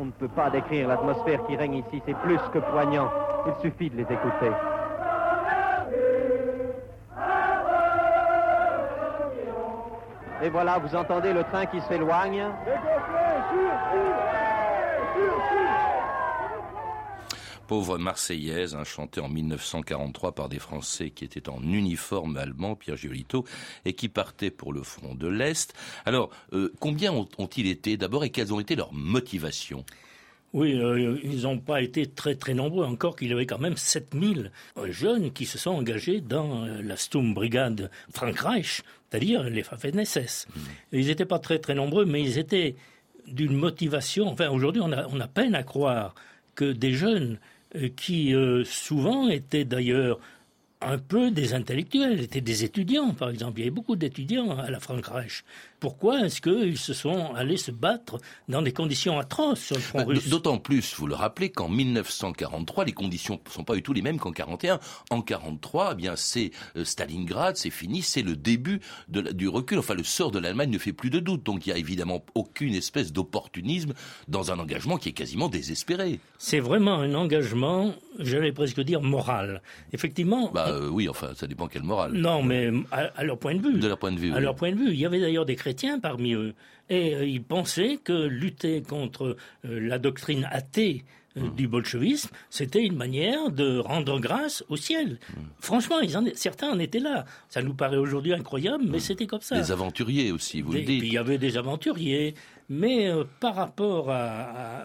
On 0.00 0.06
ne 0.06 0.12
peut 0.12 0.28
pas 0.28 0.48
décrire 0.48 0.88
l'atmosphère 0.88 1.46
qui 1.46 1.56
règne 1.56 1.74
ici, 1.74 2.00
c'est 2.06 2.16
plus 2.20 2.40
que 2.54 2.58
poignant. 2.58 3.10
Il 3.46 3.52
suffit 3.60 3.90
de 3.90 3.96
les 3.96 4.04
écouter. 4.04 4.50
Et 10.42 10.48
voilà, 10.48 10.78
vous 10.78 10.96
entendez 10.96 11.34
le 11.34 11.44
train 11.44 11.66
qui 11.66 11.82
s'éloigne. 11.82 12.46
Pauvre 17.70 17.98
Marseillaise, 17.98 18.74
hein, 18.74 18.82
chantée 18.82 19.20
en 19.20 19.28
1943 19.28 20.32
par 20.32 20.48
des 20.48 20.58
Français 20.58 21.10
qui 21.10 21.24
étaient 21.24 21.48
en 21.48 21.62
uniforme 21.62 22.36
allemand, 22.36 22.74
Pierre 22.74 22.96
Giolito, 22.96 23.44
et 23.84 23.92
qui 23.92 24.08
partaient 24.08 24.50
pour 24.50 24.72
le 24.72 24.82
front 24.82 25.14
de 25.14 25.28
l'Est. 25.28 25.72
Alors, 26.04 26.30
euh, 26.52 26.72
combien 26.80 27.12
ont-ils 27.12 27.68
été 27.68 27.96
d'abord 27.96 28.24
et 28.24 28.30
quelles 28.30 28.52
ont 28.52 28.58
été 28.58 28.74
leurs 28.74 28.92
motivations? 28.92 29.84
Oui, 30.52 30.74
euh, 30.74 31.20
ils 31.22 31.42
n'ont 31.42 31.60
pas 31.60 31.80
été 31.80 32.08
très 32.08 32.34
très 32.34 32.54
nombreux, 32.54 32.84
encore 32.84 33.14
qu'il 33.14 33.28
y 33.28 33.32
avait 33.32 33.46
quand 33.46 33.60
même 33.60 33.76
7000 33.76 34.50
jeunes 34.88 35.30
qui 35.30 35.46
se 35.46 35.56
sont 35.56 35.70
engagés 35.70 36.20
dans 36.20 36.64
euh, 36.64 36.82
la 36.82 36.96
Sturmbrigade 36.96 37.88
Frankreich, 38.12 38.82
c'est-à-dire 39.08 39.44
les 39.44 39.62
Waffen-SS. 39.62 40.48
Mmh. 40.48 40.60
Ils 40.90 41.06
n'étaient 41.06 41.24
pas 41.24 41.38
très 41.38 41.60
très 41.60 41.76
nombreux, 41.76 42.04
mais 42.04 42.20
ils 42.20 42.36
étaient 42.36 42.74
d'une 43.28 43.54
motivation. 43.54 44.26
Enfin, 44.26 44.48
aujourd'hui, 44.48 44.82
on 44.84 44.90
a, 44.90 45.06
on 45.06 45.20
a 45.20 45.28
peine 45.28 45.54
à 45.54 45.62
croire 45.62 46.16
que 46.56 46.72
des 46.72 46.94
jeunes 46.94 47.38
euh, 47.76 47.88
qui 47.96 48.34
souvent 48.64 49.28
étaient 49.28 49.64
d'ailleurs 49.64 50.18
un 50.80 50.98
peu 50.98 51.30
des 51.30 51.52
intellectuels, 51.54 52.20
étaient 52.20 52.40
des 52.40 52.64
étudiants, 52.64 53.12
par 53.12 53.30
exemple. 53.30 53.58
Il 53.58 53.60
y 53.60 53.62
avait 53.64 53.70
beaucoup 53.70 53.96
d'étudiants 53.96 54.58
à 54.58 54.70
la 54.70 54.80
Frankreich. 54.80 55.44
Pourquoi 55.80 56.26
est-ce 56.26 56.42
qu'ils 56.42 56.76
se 56.76 56.92
sont 56.92 57.34
allés 57.34 57.56
se 57.56 57.70
battre 57.70 58.18
dans 58.48 58.60
des 58.60 58.72
conditions 58.72 59.18
atroces 59.18 59.60
sur 59.60 59.76
le 59.76 59.80
front 59.80 59.98
bah, 60.00 60.04
russe 60.04 60.28
D'autant 60.28 60.58
plus, 60.58 60.94
vous 60.96 61.06
le 61.06 61.14
rappelez, 61.14 61.48
qu'en 61.48 61.70
1943, 61.70 62.84
les 62.84 62.92
conditions 62.92 63.40
ne 63.44 63.50
sont 63.50 63.64
pas 63.64 63.74
du 63.74 63.82
tout 63.82 63.94
les 63.94 64.02
mêmes 64.02 64.18
qu'en 64.18 64.30
41. 64.30 64.78
En 65.08 65.22
43, 65.22 65.92
eh 65.92 65.94
bien, 65.94 66.16
c'est 66.16 66.50
euh, 66.76 66.84
Stalingrad, 66.84 67.56
c'est 67.56 67.70
fini, 67.70 68.02
c'est 68.02 68.20
le 68.20 68.36
début 68.36 68.80
du 69.08 69.48
recul. 69.48 69.78
Enfin, 69.78 69.94
le 69.94 70.04
sort 70.04 70.30
de 70.30 70.38
l'Allemagne 70.38 70.70
ne 70.70 70.78
fait 70.78 70.92
plus 70.92 71.08
de 71.08 71.18
doute. 71.18 71.44
Donc, 71.44 71.66
il 71.66 71.70
n'y 71.70 71.74
a 71.74 71.78
évidemment 71.78 72.22
aucune 72.34 72.74
espèce 72.74 73.10
d'opportunisme 73.10 73.94
dans 74.28 74.52
un 74.52 74.58
engagement 74.58 74.98
qui 74.98 75.08
est 75.08 75.12
quasiment 75.12 75.48
désespéré. 75.48 76.20
C'est 76.36 76.60
vraiment 76.60 76.96
un 76.96 77.14
engagement, 77.14 77.94
j'allais 78.18 78.52
presque 78.52 78.82
dire, 78.82 79.00
moral. 79.00 79.62
Effectivement. 79.94 80.50
Bah, 80.52 80.66
euh, 80.68 80.90
oui, 80.90 81.08
enfin, 81.08 81.30
ça 81.34 81.46
dépend 81.46 81.68
quelle 81.68 81.84
morale. 81.84 82.12
Non, 82.12 82.42
mais 82.42 82.70
à, 82.92 83.24
leur 83.24 83.38
point 83.38 83.54
de 83.54 83.62
vue. 83.62 83.78
De 83.78 83.88
leur 83.88 83.98
point 83.98 84.12
de 84.12 84.18
vue. 84.18 84.34
À 84.34 84.40
leur 84.40 84.54
point 84.54 84.72
de 84.72 84.76
vue. 84.76 84.90
Il 84.90 85.00
y 85.00 85.06
avait 85.06 85.20
d'ailleurs 85.20 85.46
des 85.46 85.56
chrétiens 85.56 85.69
parmi 86.02 86.34
eux. 86.34 86.54
Et 86.88 87.14
euh, 87.14 87.24
ils 87.24 87.42
pensaient 87.42 87.98
que 88.02 88.26
lutter 88.26 88.82
contre 88.82 89.36
euh, 89.64 89.80
la 89.80 89.98
doctrine 89.98 90.48
athée 90.50 91.04
mmh. 91.36 91.54
du 91.56 91.68
bolchevisme, 91.68 92.30
c'était 92.50 92.84
une 92.84 92.96
manière 92.96 93.50
de 93.50 93.78
rendre 93.78 94.18
grâce 94.18 94.64
au 94.68 94.76
ciel. 94.76 95.12
Mmh. 95.12 95.40
Franchement, 95.60 95.96
certains 96.34 96.70
en 96.70 96.78
étaient 96.78 96.98
là. 96.98 97.24
Ça 97.48 97.62
nous 97.62 97.74
paraît 97.74 97.96
aujourd'hui 97.96 98.34
incroyable, 98.34 98.84
mais 98.88 98.98
mmh. 98.98 99.00
c'était 99.00 99.26
comme 99.26 99.40
ça. 99.40 99.60
Des 99.60 99.72
aventuriers 99.72 100.32
aussi, 100.32 100.62
vous 100.62 100.72
le 100.72 100.82
dites. 100.82 101.02
il 101.04 101.12
y 101.12 101.18
avait 101.18 101.38
des 101.38 101.56
aventuriers, 101.56 102.34
mais 102.70 103.08
euh, 103.08 103.24
par 103.40 103.56
rapport 103.56 104.10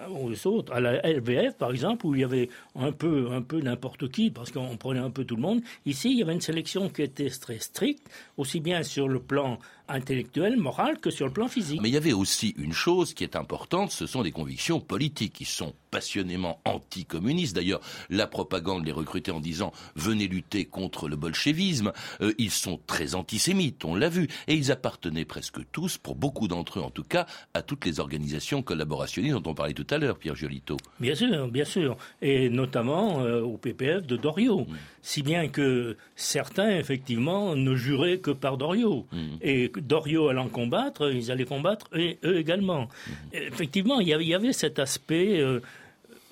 aux 0.10 0.48
autres, 0.48 0.74
à 0.74 0.82
la 0.82 1.02
LVF 1.08 1.56
par 1.58 1.72
exemple, 1.72 2.06
où 2.06 2.16
il 2.16 2.22
y 2.22 2.24
avait 2.24 2.50
un 2.76 2.92
peu, 2.92 3.30
un 3.32 3.42
peu 3.42 3.62
n'importe 3.62 4.12
qui, 4.12 4.32
parce 4.32 4.52
qu'on 4.52 4.76
prenait 4.76 5.00
un 5.00 5.12
peu 5.12 5.24
tout 5.24 5.38
le 5.38 5.42
monde, 5.42 5.62
ici 5.86 6.12
il 6.12 6.18
y 6.18 6.24
avait 6.24 6.34
une 6.34 6.42
sélection 6.42 6.90
qui 6.90 7.04
était 7.04 7.30
très 7.30 7.60
stricte, 7.60 8.10
aussi 8.38 8.60
bien 8.60 8.84
sur 8.84 9.08
le 9.08 9.20
plan 9.20 9.60
intellectuel, 9.88 10.58
moral, 10.58 11.00
que 11.00 11.12
sur 11.12 11.28
le 11.28 11.34
plan 11.34 11.48
physique. 11.48 11.80
Mais 11.82 11.90
il 11.90 11.94
y 11.94 11.98
avait 11.98 12.14
aussi 12.14 12.54
une 12.58 12.74
chose 12.74 13.14
qui 13.14 13.24
est 13.24 13.36
importante, 13.36 13.92
ce 13.92 14.08
sont 14.08 14.24
des 14.24 14.32
convictions 14.32 14.80
politiques 14.80 15.34
qui 15.34 15.46
sont 15.46 15.74
passionnément 15.92 16.60
anticommunistes. 16.66 17.56
D'ailleurs, 17.56 17.82
la 18.10 18.28
propagande 18.28 18.86
les 18.86 18.92
recrutait 18.92 19.32
en 19.32 19.40
disant 19.40 19.72
venez 19.96 20.28
lutter 20.28 20.66
contre 20.66 21.08
le 21.08 21.16
bolchevisme. 21.16 21.94
Euh, 22.22 22.34
ils 22.38 22.52
sont 22.52 22.80
très 22.86 23.16
antisémites, 23.16 23.86
on 23.86 23.96
l'a 23.96 24.10
vu, 24.10 24.28
et 24.48 24.56
ils 24.56 24.72
appartenaient 24.72 25.26
presque 25.26 25.60
tous, 25.72 25.98
pour 25.98 26.16
beaucoup 26.16 26.48
d'entre 26.48 26.80
eux 26.80 26.84
en 26.84 26.90
tout 26.90 27.04
cas, 27.04 27.26
à 27.54 27.62
tout 27.62 27.75
toutes 27.76 27.86
les 27.86 28.00
organisations 28.00 28.62
collaborationnistes 28.62 29.36
dont 29.36 29.52
on 29.52 29.54
parlait 29.54 29.74
tout 29.74 29.88
à 29.90 29.98
l'heure, 29.98 30.18
Pierre 30.18 30.36
Jolito. 30.36 30.78
Bien 31.02 31.14
sûr, 31.14 31.50
bien 31.50 31.66
sûr. 31.66 31.98
Et 32.22 32.50
notamment 32.50 33.22
euh, 33.22 33.42
au 33.42 33.58
PPF 33.58 34.08
de 34.08 34.16
Doriot. 34.16 34.62
Mm. 34.62 34.76
Si 35.02 35.22
bien 35.22 35.50
que 35.50 35.98
certains, 36.16 36.78
effectivement, 36.78 37.56
ne 37.56 37.76
juraient 37.76 38.20
que 38.20 38.32
par 38.32 38.58
Doriot. 38.58 39.06
Mm. 39.12 39.18
Et 39.42 39.72
Doriot 39.76 40.30
allant 40.30 40.48
combattre, 40.48 41.12
ils 41.12 41.32
allaient 41.32 41.46
combattre 41.46 41.88
et 41.94 42.18
eux 42.24 42.38
également. 42.38 42.84
Mm. 42.86 43.12
Effectivement, 43.34 44.00
il 44.00 44.08
y 44.08 44.34
avait 44.34 44.54
cet 44.54 44.80
aspect 44.80 45.42
euh, 45.42 45.60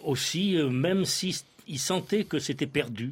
aussi, 0.01 0.55
euh, 0.55 0.69
même 0.69 1.03
s'ils 1.03 1.35
sentaient 1.75 2.23
que 2.23 2.39
c'était 2.39 2.67
perdu, 2.67 3.11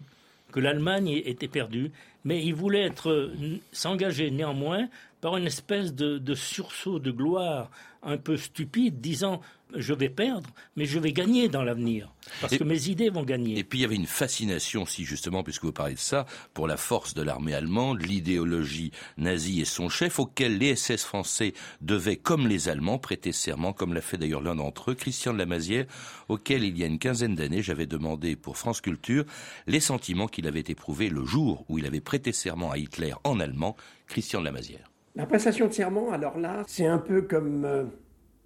que 0.54 0.62
l'Allemagne 0.62 1.22
était 1.26 1.50
perdue, 1.50 1.92
mais 2.24 2.42
ils 2.46 2.56
voulaient 2.56 2.86
être 2.86 3.32
s'engager 3.74 4.32
néanmoins 4.32 4.88
par 5.22 5.38
une 5.38 5.48
espèce 5.48 5.94
de 5.94 6.36
sursaut 6.36 7.00
de 7.00 7.10
gloire 7.10 7.70
un 8.04 8.18
peu 8.18 8.38
stupide, 8.38 9.02
disant 9.02 9.42
je 9.76 9.94
vais 9.94 10.10
perdre, 10.10 10.50
mais 10.76 10.86
je 10.86 11.00
vais 11.00 11.14
gagner 11.14 11.48
dans 11.48 11.64
l'avenir, 11.64 12.14
parce 12.40 12.58
que 12.58 12.64
mes 12.64 12.90
idées 12.90 13.10
vont 13.10 13.24
gagner. 13.24 13.58
Et 13.58 13.64
puis 13.64 13.80
il 13.80 13.82
y 13.84 13.86
avait 13.86 13.96
une 13.96 14.06
fascination, 14.06 14.86
si 14.86 15.06
justement, 15.06 15.44
puisque 15.44 15.64
vous 15.64 15.72
parlez 15.72 15.94
de 15.94 16.00
ça, 16.00 16.26
pour 16.54 16.68
la 16.68 16.78
force 16.78 17.14
de 17.14 17.22
l'armée 17.22 17.54
allemande, 17.54 18.02
l'idéologie 18.02 18.92
nazie 19.18 19.62
et 19.62 19.66
son 19.66 19.90
chef, 19.90 20.20
auquel 20.20 20.58
les 20.58 20.76
SS 20.76 21.04
français 21.04 21.54
devaient, 21.82 22.18
comme 22.18 22.48
les 22.48 22.70
Allemands, 22.70 23.00
prêter 23.00 23.32
serment, 23.32 23.74
comme 23.74 23.94
l'a 23.94 24.02
fait 24.02 24.18
d'ailleurs 24.18 24.42
l'un 24.42 24.56
d'entre 24.56 24.92
eux, 24.92 24.96
Christian 24.96 25.34
de 25.34 25.38
la 25.38 25.46
Mazière, 25.46 25.86
auquel 26.28 26.64
il 26.64 26.78
y 26.78 26.84
a 26.84 26.88
une 26.88 27.00
quinzaine 27.00 27.36
d'années, 27.36 27.62
j'avais 27.62 27.86
demandé 27.88 28.36
pour 28.36 28.58
France 28.58 28.82
Culture 28.82 29.26
les 29.68 29.80
sentiments 29.80 30.28
qu'il 30.28 30.48
avait 30.48 30.64
éprouvés 30.68 31.10
le 31.10 31.26
jour 31.26 31.66
où 31.70 31.78
il 31.78 31.86
avait 31.86 32.02
prêté 32.02 32.32
serment 32.32 32.72
à 32.72 32.78
Hitler 32.78 33.14
en 33.24 33.40
allemand, 33.40 33.76
Christian 34.08 34.42
de 34.42 34.46
la 34.46 34.52
Mazière. 34.52 34.91
La 35.16 35.26
prestation 35.26 35.68
de 35.68 35.74
serment, 35.74 36.12
alors 36.12 36.38
là, 36.38 36.64
c'est 36.68 36.86
un 36.86 36.98
peu 36.98 37.24
comme 37.24 37.66
euh, 37.66 37.84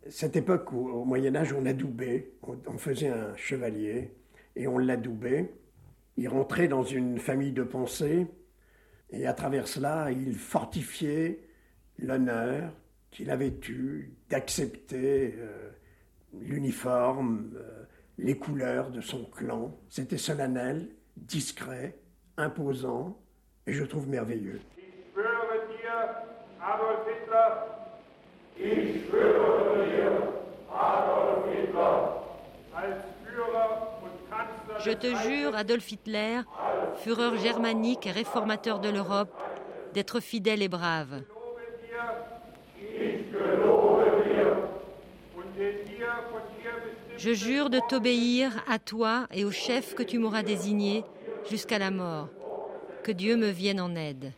cette 0.09 0.35
époque 0.35 0.71
où, 0.71 0.89
au 0.89 1.05
Moyen 1.05 1.35
Âge, 1.35 1.53
on 1.53 1.65
adoubait, 1.65 2.31
on, 2.41 2.57
on 2.65 2.77
faisait 2.77 3.09
un 3.09 3.35
chevalier 3.35 4.15
et 4.55 4.67
on 4.67 4.79
l'adoubait. 4.79 5.53
Il 6.17 6.27
rentrait 6.27 6.67
dans 6.67 6.83
une 6.83 7.19
famille 7.19 7.51
de 7.51 7.63
pensée 7.63 8.25
et 9.11 9.27
à 9.27 9.33
travers 9.33 9.67
cela, 9.67 10.09
il 10.11 10.33
fortifiait 10.33 11.39
l'honneur 11.99 12.73
qu'il 13.11 13.29
avait 13.29 13.53
eu 13.69 14.13
d'accepter 14.29 15.35
euh, 15.37 15.69
l'uniforme, 16.41 17.51
euh, 17.55 17.83
les 18.17 18.37
couleurs 18.37 18.89
de 18.89 19.01
son 19.01 19.23
clan. 19.25 19.77
C'était 19.89 20.17
solennel, 20.17 20.89
discret, 21.15 21.95
imposant 22.37 23.21
et 23.67 23.73
je 23.73 23.83
trouve 23.83 24.09
merveilleux. 24.09 24.59
Adolf 26.67 27.05
Hitler, 27.07 27.67
ich 28.57 29.05
schwöre 29.05 29.85
dir, 29.85 30.33
Adolf 30.73 31.45
Hitler, 31.53 32.23
als 32.73 33.03
Führer 33.23 33.99
und 34.01 34.29
Kanzler 34.31 34.79
Je 34.83 34.95
te 34.95 35.15
jure, 35.27 35.55
Adolf 35.55 35.87
Hitler, 35.87 36.43
Führer 37.03 37.37
germanique 37.37 38.07
et 38.07 38.11
réformateur 38.11 38.79
de 38.79 38.89
l'Europe, 38.89 39.29
d'être 39.93 40.19
fidèle 40.19 40.63
et 40.63 40.67
brave. 40.67 41.21
Je 47.17 47.33
jure 47.33 47.69
de 47.69 47.79
t'obéir 47.89 48.51
à 48.67 48.79
toi 48.79 49.27
et 49.31 49.45
au 49.45 49.51
chef 49.51 49.93
que 49.93 50.01
tu 50.01 50.17
m'auras 50.17 50.41
désigné 50.41 51.03
jusqu'à 51.47 51.77
la 51.77 51.91
mort. 51.91 52.29
Que 53.03 53.11
Dieu 53.11 53.37
me 53.37 53.49
vienne 53.49 53.79
en 53.79 53.95
aide. 53.95 54.33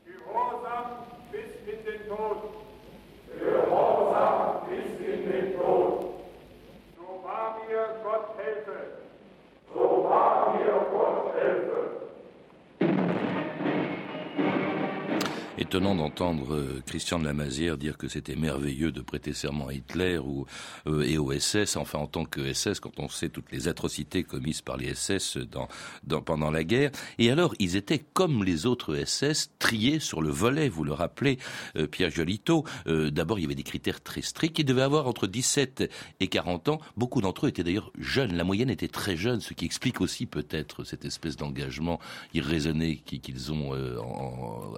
Étonnant 15.67 15.95
d'entendre 15.95 16.55
euh, 16.55 16.81
Christian 16.85 17.19
de 17.19 17.25
la 17.25 17.33
Mazière 17.33 17.77
dire 17.77 17.97
que 17.97 18.07
c'était 18.07 18.37
merveilleux 18.37 18.93
de 18.93 19.01
prêter 19.01 19.33
serment 19.33 19.67
à 19.67 19.73
Hitler 19.73 20.17
ou, 20.17 20.45
euh, 20.87 21.01
et 21.01 21.17
au 21.17 21.37
SS, 21.37 21.75
enfin 21.75 21.99
en 21.99 22.07
tant 22.07 22.23
que 22.23 22.53
SS, 22.53 22.79
quand 22.79 22.97
on 22.99 23.09
sait 23.09 23.27
toutes 23.27 23.51
les 23.51 23.67
atrocités 23.67 24.23
commises 24.23 24.61
par 24.61 24.77
les 24.77 24.95
SS 24.95 25.35
dans, 25.35 25.67
dans, 26.05 26.21
pendant 26.21 26.51
la 26.51 26.63
guerre. 26.63 26.91
Et 27.19 27.31
alors, 27.31 27.53
ils 27.59 27.75
étaient 27.75 27.99
comme 27.99 28.45
les 28.45 28.65
autres 28.65 28.95
SS, 28.95 29.51
triés 29.59 29.99
sur 29.99 30.21
le 30.21 30.29
volet, 30.29 30.69
vous 30.69 30.85
le 30.85 30.93
rappelez, 30.93 31.37
euh, 31.75 31.85
Pierre 31.85 32.11
Jolito. 32.11 32.63
D'abord, 32.85 33.37
il 33.37 33.41
y 33.41 33.45
avait 33.45 33.53
des 33.53 33.63
critères 33.63 34.01
très 34.01 34.21
stricts. 34.21 34.59
Ils 34.59 34.63
devaient 34.63 34.81
avoir 34.81 35.07
entre 35.07 35.27
17 35.27 35.91
et 36.21 36.27
40 36.29 36.69
ans. 36.69 36.79
Beaucoup 36.95 37.19
d'entre 37.19 37.45
eux 37.45 37.49
étaient 37.49 37.63
d'ailleurs 37.63 37.91
jeunes. 37.99 38.37
La 38.37 38.45
moyenne 38.45 38.69
était 38.69 38.87
très 38.87 39.17
jeune, 39.17 39.41
ce 39.41 39.53
qui 39.53 39.65
explique 39.65 39.99
aussi 39.99 40.27
peut-être 40.27 40.85
cette 40.85 41.03
espèce 41.03 41.35
d'engagement 41.35 41.99
irraisonné 42.33 42.97
qu'ils 42.97 43.51
ont 43.51 43.73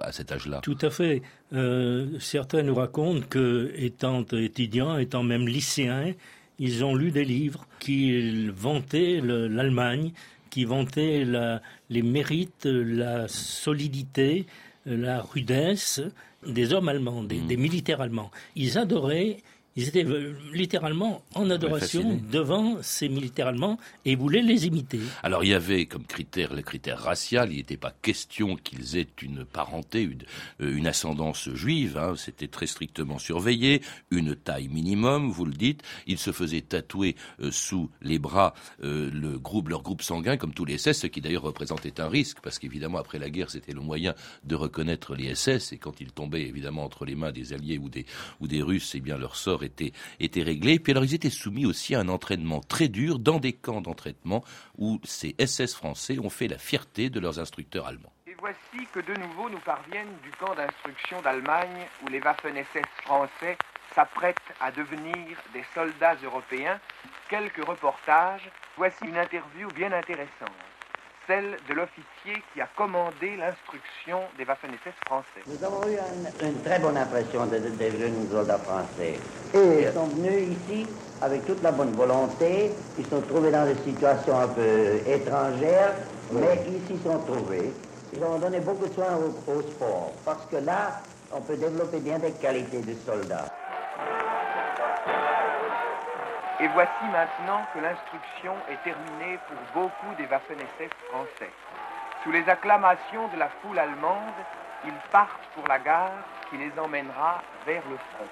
à 0.02 0.10
cet 0.10 0.32
âge-là. 0.32 0.60
À 0.82 0.90
fait. 0.90 1.22
Euh, 1.52 2.18
certains 2.18 2.62
nous 2.62 2.74
racontent 2.74 3.26
que, 3.28 3.72
étant 3.76 4.24
étudiants, 4.32 4.98
étant 4.98 5.22
même 5.22 5.46
lycéens, 5.46 6.12
ils 6.58 6.84
ont 6.84 6.94
lu 6.94 7.10
des 7.10 7.24
livres 7.24 7.66
qui 7.78 8.48
vantaient 8.48 9.20
l'Allemagne, 9.22 10.12
qui 10.50 10.64
vantaient 10.64 11.24
les 11.88 12.02
mérites, 12.02 12.66
la 12.66 13.28
solidité, 13.28 14.46
la 14.84 15.22
rudesse 15.22 16.02
des 16.46 16.72
hommes 16.72 16.88
allemands, 16.88 17.22
des, 17.22 17.40
mmh. 17.40 17.60
militaires 17.60 18.00
allemands. 18.00 18.30
Ils 18.56 18.78
adoraient 18.78 19.38
Ils 19.76 19.86
étaient 19.86 20.04
euh, 20.04 20.34
littéralement 20.52 21.22
en 21.34 21.48
adoration 21.48 22.20
devant 22.32 22.78
ces 22.82 23.08
militaires 23.08 23.46
allemands 23.46 23.78
et 24.04 24.16
voulaient 24.16 24.42
les 24.42 24.66
imiter. 24.66 24.98
Alors 25.22 25.44
il 25.44 25.50
y 25.50 25.54
avait 25.54 25.86
comme 25.86 26.04
critère 26.04 26.54
le 26.54 26.62
critère 26.62 26.98
racial, 26.98 27.52
il 27.52 27.58
n'était 27.58 27.76
pas 27.76 27.94
question 28.02 28.56
qu'ils 28.56 28.96
aient 28.96 29.06
une 29.22 29.44
parenté, 29.44 30.02
une, 30.02 30.24
euh, 30.60 30.88
ascendance 30.88 31.48
juive, 31.50 31.98
hein. 31.98 32.14
c'était 32.16 32.48
très 32.48 32.66
strictement 32.66 33.18
surveillé, 33.18 33.80
une 34.10 34.34
taille 34.34 34.66
minimum, 34.66 35.30
vous 35.30 35.44
le 35.44 35.52
dites, 35.52 35.84
ils 36.08 36.18
se 36.18 36.32
faisaient 36.32 36.62
tatouer 36.62 37.14
euh, 37.40 37.52
sous 37.52 37.90
les 38.02 38.18
bras 38.18 38.54
le 38.80 39.38
groupe, 39.38 39.68
leur 39.68 39.82
groupe 39.82 40.02
sanguin, 40.02 40.36
comme 40.36 40.52
tous 40.52 40.64
les 40.64 40.78
SS, 40.78 41.00
ce 41.00 41.06
qui 41.06 41.20
d'ailleurs 41.20 41.42
représentait 41.42 42.00
un 42.00 42.08
risque, 42.08 42.38
parce 42.42 42.58
qu'évidemment 42.58 42.98
après 42.98 43.18
la 43.18 43.30
guerre 43.30 43.50
c'était 43.50 43.72
le 43.72 43.80
moyen 43.80 44.14
de 44.44 44.56
reconnaître 44.56 45.14
les 45.14 45.34
SS, 45.34 45.72
et 45.72 45.78
quand 45.78 46.00
ils 46.00 46.12
tombaient 46.12 46.42
évidemment 46.42 46.84
entre 46.84 47.04
les 47.04 47.14
mains 47.14 47.30
des 47.30 47.52
Alliés 47.52 47.78
ou 47.78 47.88
des, 47.88 48.06
ou 48.40 48.48
des 48.48 48.62
Russes, 48.62 48.94
eh 48.94 49.00
bien 49.00 49.16
leur 49.16 49.36
sort 49.36 49.60
était, 49.62 49.69
était 49.70 50.42
réglé. 50.42 50.78
Puis 50.78 50.92
alors 50.92 51.04
ils 51.04 51.14
étaient 51.14 51.30
soumis 51.30 51.66
aussi 51.66 51.94
à 51.94 52.00
un 52.00 52.08
entraînement 52.08 52.60
très 52.60 52.88
dur 52.88 53.18
dans 53.18 53.38
des 53.38 53.52
camps 53.52 53.80
d'entraînement 53.80 54.44
où 54.78 55.00
ces 55.04 55.34
SS 55.38 55.74
français 55.74 56.18
ont 56.18 56.30
fait 56.30 56.48
la 56.48 56.58
fierté 56.58 57.10
de 57.10 57.20
leurs 57.20 57.38
instructeurs 57.38 57.86
allemands. 57.86 58.12
Et 58.26 58.34
voici 58.38 58.86
que 58.92 59.00
de 59.00 59.18
nouveau 59.20 59.48
nous 59.50 59.60
parviennent 59.60 60.16
du 60.22 60.30
camp 60.32 60.54
d'instruction 60.54 61.20
d'Allemagne 61.22 61.86
où 62.04 62.08
les 62.08 62.20
Waffen-SS 62.20 62.86
français 63.02 63.56
s'apprêtent 63.94 64.36
à 64.60 64.70
devenir 64.70 65.38
des 65.52 65.64
soldats 65.74 66.16
européens. 66.22 66.78
Quelques 67.28 67.64
reportages. 67.64 68.50
Voici 68.76 69.04
une 69.04 69.16
interview 69.16 69.68
bien 69.74 69.92
intéressante 69.92 70.50
celle 71.30 71.56
de 71.68 71.74
l'officier 71.74 72.42
qui 72.52 72.60
a 72.60 72.66
commandé 72.76 73.36
l'instruction 73.38 74.18
des 74.36 74.44
Waffen-SS 74.44 74.96
français. 75.06 75.42
Nous 75.46 75.64
avons 75.64 75.86
eu 75.86 75.96
une, 76.42 76.60
très 76.62 76.80
bonne 76.80 76.96
impression 76.96 77.46
des 77.46 77.60
de, 77.60 77.98
jeunes 77.98 78.28
soldats 78.32 78.58
français. 78.58 79.14
Et 79.54 79.82
ils 79.82 79.92
sont 79.94 80.06
venus 80.06 80.56
ici 80.58 80.86
avec 81.22 81.46
toute 81.46 81.62
la 81.62 81.70
bonne 81.70 81.92
volonté. 81.92 82.72
Ils 82.98 83.06
sont 83.06 83.20
trouvés 83.20 83.52
dans 83.52 83.64
des 83.64 83.76
situations 83.84 84.40
un 84.40 84.48
peu 84.48 84.96
étrangères, 85.06 85.94
mais 86.32 86.64
ils 86.66 86.84
s'y 86.88 87.00
sont 87.04 87.18
trouvés. 87.20 87.72
Ils 88.12 88.24
ont 88.24 88.38
donné 88.40 88.58
beaucoup 88.58 88.88
de 88.88 88.94
soin 88.94 89.14
au, 89.14 89.52
au 89.52 89.62
sport, 89.62 90.12
parce 90.24 90.44
que 90.50 90.56
là, 90.56 91.00
on 91.32 91.40
peut 91.42 91.56
développer 91.56 92.00
bien 92.00 92.18
des 92.18 92.32
qualités 92.32 92.80
de 92.80 92.94
soldats. 93.06 93.59
Et 96.62 96.68
voici 96.68 97.04
maintenant 97.10 97.64
que 97.72 97.80
l'instruction 97.80 98.54
est 98.70 98.82
terminée 98.82 99.38
pour 99.48 99.82
beaucoup 99.82 100.14
des 100.16 100.26
Waffen-SS 100.26 100.90
français. 101.08 101.50
Sous 102.22 102.30
les 102.32 102.46
acclamations 102.48 103.28
de 103.28 103.38
la 103.38 103.48
foule 103.48 103.78
allemande, 103.78 104.34
ils 104.84 104.92
partent 105.10 105.48
pour 105.54 105.66
la 105.68 105.78
gare 105.78 106.10
qui 106.50 106.58
les 106.58 106.72
emmènera 106.78 107.42
vers 107.64 107.82
le 107.88 107.96
front. 107.96 108.28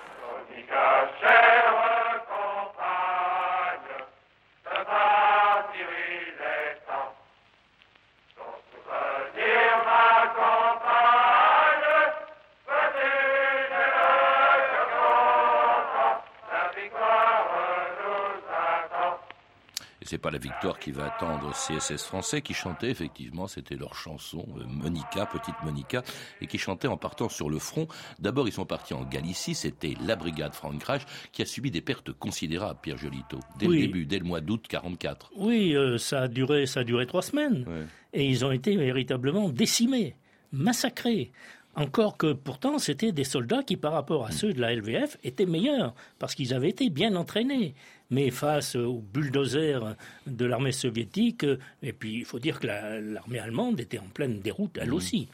C'est 20.08 20.18
pas 20.18 20.30
la 20.30 20.38
victoire 20.38 20.78
qui 20.78 20.90
va 20.90 21.06
attendre 21.06 21.52
CSS 21.52 22.02
français 22.02 22.40
qui 22.40 22.54
chantait 22.54 22.90
effectivement, 22.90 23.46
c'était 23.46 23.76
leur 23.76 23.94
chanson 23.94 24.46
euh, 24.56 24.64
Monica, 24.66 25.26
petite 25.26 25.54
Monica, 25.62 26.02
et 26.40 26.46
qui 26.46 26.56
chantait 26.56 26.88
en 26.88 26.96
partant 26.96 27.28
sur 27.28 27.50
le 27.50 27.58
front. 27.58 27.86
D'abord, 28.18 28.48
ils 28.48 28.52
sont 28.52 28.64
partis 28.64 28.94
en 28.94 29.04
Galicie, 29.04 29.54
c'était 29.54 29.94
la 30.04 30.16
brigade 30.16 30.54
Francrache 30.54 31.04
qui 31.32 31.42
a 31.42 31.46
subi 31.46 31.70
des 31.70 31.82
pertes 31.82 32.12
considérables, 32.12 32.78
Pierre 32.82 32.96
Jolito, 32.96 33.38
dès 33.58 33.66
le 33.66 33.76
début, 33.76 34.06
dès 34.06 34.18
le 34.18 34.24
mois 34.24 34.40
d'août 34.40 34.64
44. 34.66 35.32
Oui, 35.36 35.76
euh, 35.76 35.98
ça 35.98 36.22
a 36.22 36.28
duré, 36.28 36.64
ça 36.64 36.80
a 36.80 36.84
duré 36.84 37.06
trois 37.06 37.22
semaines, 37.22 37.66
et 38.14 38.26
ils 38.26 38.44
ont 38.46 38.50
été 38.50 38.76
véritablement 38.76 39.50
décimés, 39.50 40.16
massacrés. 40.52 41.32
Encore 41.78 42.16
que 42.16 42.32
pourtant, 42.32 42.78
c'était 42.78 43.12
des 43.12 43.22
soldats 43.22 43.62
qui, 43.62 43.76
par 43.76 43.92
rapport 43.92 44.26
à 44.26 44.32
ceux 44.32 44.52
de 44.52 44.60
la 44.60 44.74
LVF, 44.74 45.16
étaient 45.22 45.46
meilleurs, 45.46 45.94
parce 46.18 46.34
qu'ils 46.34 46.52
avaient 46.52 46.70
été 46.70 46.90
bien 46.90 47.14
entraînés. 47.14 47.74
Mais 48.10 48.30
face 48.30 48.74
aux 48.74 49.00
bulldozers 49.12 49.94
de 50.26 50.44
l'armée 50.44 50.72
soviétique, 50.72 51.46
et 51.82 51.92
puis 51.92 52.18
il 52.18 52.24
faut 52.24 52.40
dire 52.40 52.58
que 52.58 52.66
l'armée 52.66 53.38
allemande 53.38 53.78
était 53.78 54.00
en 54.00 54.08
pleine 54.12 54.40
déroute, 54.40 54.76
elle 54.80 54.90
mmh. 54.90 54.94
aussi. 54.94 55.28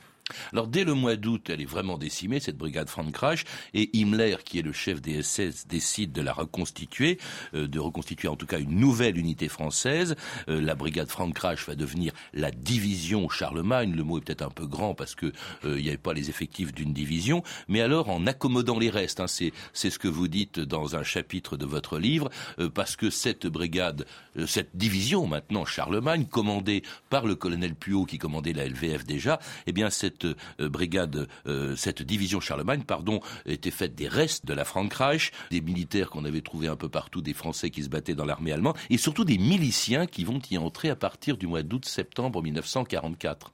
Alors 0.53 0.69
dès 0.69 0.85
le 0.85 0.95
mois 0.95 1.17
d'août, 1.17 1.51
elle 1.51 1.61
est 1.61 1.67
vraiment 1.67 1.99
décimée, 1.99 2.41
cette 2.41 2.57
brigade 2.57 2.89
Frankreich, 2.89 3.45
et 3.75 3.91
Himmler, 3.93 4.37
qui 4.45 4.59
est 4.59 4.63
le 4.63 4.73
chef 4.73 5.03
des 5.03 5.23
SS, 5.23 5.67
décide 5.67 6.13
de 6.13 6.23
la 6.23 6.33
reconstituer, 6.33 7.19
euh, 7.55 7.69
de 7.69 7.79
reconstituer 7.79 8.29
en 8.29 8.37
tout 8.37 8.47
cas 8.47 8.59
une 8.59 8.79
nouvelle 8.79 9.19
unité 9.19 9.49
française. 9.49 10.17
Euh, 10.49 10.63
la 10.63 10.75
brigade 10.75 11.09
Frankreich 11.09 11.67
va 11.67 11.75
devenir 11.75 12.13
la 12.33 12.51
division 12.51 13.29
Charlemagne. 13.29 13.95
Le 13.95 14.03
mot 14.03 14.19
est 14.19 14.23
peut-être 14.23 14.43
un 14.43 14.51
peu 14.51 14.67
grand 14.67 14.95
parce 14.95 15.15
que 15.15 15.27
euh, 15.65 15.79
il 15.79 15.83
n'y 15.83 15.89
avait 15.89 15.99
pas 15.99 16.15
les 16.15 16.31
effectifs 16.31 16.73
d'une 16.73 16.95
division, 16.95 17.43
mais 17.69 17.83
alors 17.83 18.09
en 18.09 18.27
accommodant 18.27 18.79
les 18.79 18.91
restes, 18.91 19.21
hein, 19.21 19.27
c'est 19.27 19.53
c'est 19.75 19.91
ce 19.91 19.99
que 19.99 20.09
vous 20.09 20.29
dites 20.29 20.59
dans 20.59 20.97
un 20.97 21.03
chapitre 21.03 21.57
de 21.57 21.67
votre 21.67 21.99
livre, 21.99 22.31
parce 22.75 22.97
que 22.97 23.11
cette 23.11 23.47
brigade, 23.47 24.07
cette 24.47 24.77
division 24.77 25.27
maintenant 25.27 25.65
Charlemagne, 25.65 26.27
commandée 26.27 26.83
par 27.11 27.27
le 27.27 27.35
colonel 27.35 27.75
Puot 27.75 28.05
qui 28.07 28.19
commandait 28.19 28.53
la 28.53 28.67
LVF 28.67 29.05
déjà, 29.05 29.39
eh 29.67 29.73
bien 29.73 29.91
cette 29.91 30.14
cette 30.15 30.37
euh, 30.61 30.69
brigade, 30.69 31.29
euh, 31.47 31.77
cette 31.77 32.03
division 32.03 32.41
Charlemagne, 32.41 32.83
pardon, 32.83 33.21
était 33.47 33.71
faite 33.71 33.95
des 33.95 34.09
restes 34.09 34.47
de 34.47 34.55
la 34.55 34.65
Frankreich, 34.65 35.33
des 35.51 35.61
militaires 35.61 36.11
qu'on 36.11 36.25
avait 36.25 36.41
trouvés 36.41 36.69
un 36.69 36.77
peu 36.77 36.89
partout, 36.89 37.21
des 37.21 37.35
Français 37.35 37.71
qui 37.71 37.83
se 37.83 37.89
battaient 37.89 38.15
dans 38.15 38.25
l'armée 38.25 38.53
allemande, 38.53 38.77
et 38.91 38.99
surtout 38.99 39.25
des 39.25 39.39
miliciens 39.39 40.07
qui 40.07 40.25
vont 40.25 40.41
y 40.51 40.59
entrer 40.59 40.91
à 40.91 40.97
partir 40.97 41.37
du 41.37 41.47
mois 41.47 41.63
d'août-septembre 41.63 42.43
1944. 42.43 43.53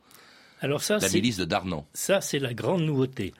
Alors 0.61 0.83
ça, 0.83 0.99
la 0.99 1.09
milice 1.09 1.39
de 1.39 1.45
Darnan. 1.45 1.87
Ça, 1.95 2.21
c'est 2.21 2.39
la 2.39 2.53
grande 2.53 2.83
nouveauté. 2.83 3.33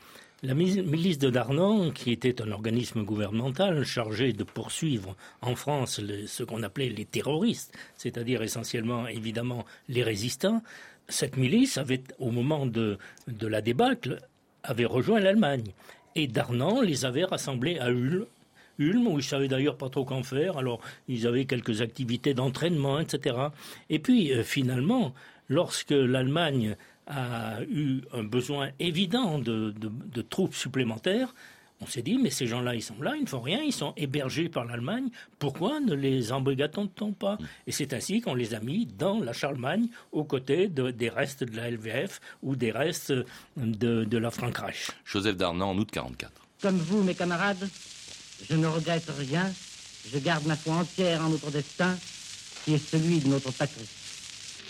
La 0.43 0.55
milice 0.55 1.19
de 1.19 1.29
Darnan, 1.29 1.91
qui 1.91 2.13
était 2.13 2.41
un 2.41 2.51
organisme 2.51 3.03
gouvernemental 3.05 3.85
chargé 3.85 4.33
de 4.33 4.43
poursuivre 4.43 5.15
en 5.43 5.55
France 5.55 6.01
ce 6.27 6.43
qu'on 6.45 6.63
appelait 6.63 6.89
les 6.89 7.05
terroristes, 7.05 7.77
c'est-à-dire 7.95 8.41
essentiellement 8.41 9.07
évidemment 9.07 9.67
les 9.91 10.03
résistants, 10.03 10.63
cette 11.11 11.37
milice 11.37 11.79
avait, 11.79 12.03
au 12.19 12.31
moment 12.31 12.67
de, 12.67 12.99
la 13.41 13.61
débâcle, 13.61 14.19
avait 14.63 14.85
rejoint 14.85 15.21
l'Allemagne. 15.21 15.73
Et 16.15 16.27
Darnan 16.27 16.81
les 16.81 17.05
avait 17.05 17.25
rassemblés 17.25 17.79
à 17.79 17.91
Ulm, 17.91 18.27
Ulm, 18.79 19.07
où 19.07 19.19
ils 19.19 19.25
savaient 19.25 19.49
d'ailleurs 19.49 19.77
pas 19.77 19.91
trop 19.91 20.05
qu'en 20.05 20.23
faire. 20.23 20.57
Alors, 20.57 20.81
ils 21.09 21.27
avaient 21.27 21.45
quelques 21.45 21.83
activités 21.83 22.35
d'entraînement, 22.35 22.99
etc. 22.99 23.37
Et 23.91 23.99
puis, 23.99 24.33
euh, 24.33 24.43
finalement, 24.43 25.15
lorsque 25.49 25.91
l'Allemagne 25.91 26.77
a 27.07 27.63
eu 27.63 28.01
un 28.13 28.23
besoin 28.23 28.71
évident 28.79 29.39
de 29.39 30.23
troupes 30.23 30.55
supplémentaires, 30.55 31.35
on 31.81 31.87
s'est 31.87 32.03
dit, 32.03 32.19
mais 32.19 32.31
ces 32.31 32.47
gens-là, 32.47 32.75
ils 32.75 32.83
sont 32.83 33.01
là, 33.01 33.15
ils 33.17 33.23
ne 33.23 33.29
font 33.29 33.41
rien, 33.41 33.63
ils 33.63 33.73
sont 33.73 33.95
hébergés 33.97 34.49
par 34.49 34.65
l'Allemagne, 34.67 35.09
pourquoi 35.39 35.81
ne 35.81 35.95
les 35.95 36.31
embrigadons-on 36.31 37.13
pas 37.13 37.39
Et 37.67 37.73
c'est 37.73 37.95
ainsi 37.95 38.21
qu'on 38.21 38.35
les 38.35 38.55
a 38.55 38.61
mis 38.61 38.87
dans 38.87 39.19
la 39.19 39.33
Charlemagne, 39.33 39.89
aux 40.13 40.25
côtés 40.25 40.69
des 40.69 41.09
restes 41.09 41.43
de 41.43 41.57
la 41.57 41.71
LVF 41.71 42.21
ou 42.43 42.55
des 42.55 42.71
restes 42.71 43.15
de, 43.57 44.17
la 44.19 44.31
Frankreich. 44.31 44.91
Joseph 45.05 45.37
Darnan, 45.37 45.71
en 45.71 45.79
août 45.79 45.89
44. 45.91 46.31
Comme 46.61 46.77
vous, 46.77 47.03
mes 47.03 47.15
camarades, 47.15 47.69
je 48.49 48.57
ne 48.57 48.67
regrette 48.67 49.11
rien, 49.19 49.51
je 50.13 50.19
garde 50.19 50.47
ma 50.47 50.57
foi 50.57 50.75
entière 50.75 51.25
en 51.25 51.31
notre 51.31 51.51
destin, 51.51 51.97
qui 52.65 52.75
est 52.75 52.79
celui 52.79 53.21
de 53.21 53.29
notre 53.29 53.51
patrie. 53.53 53.89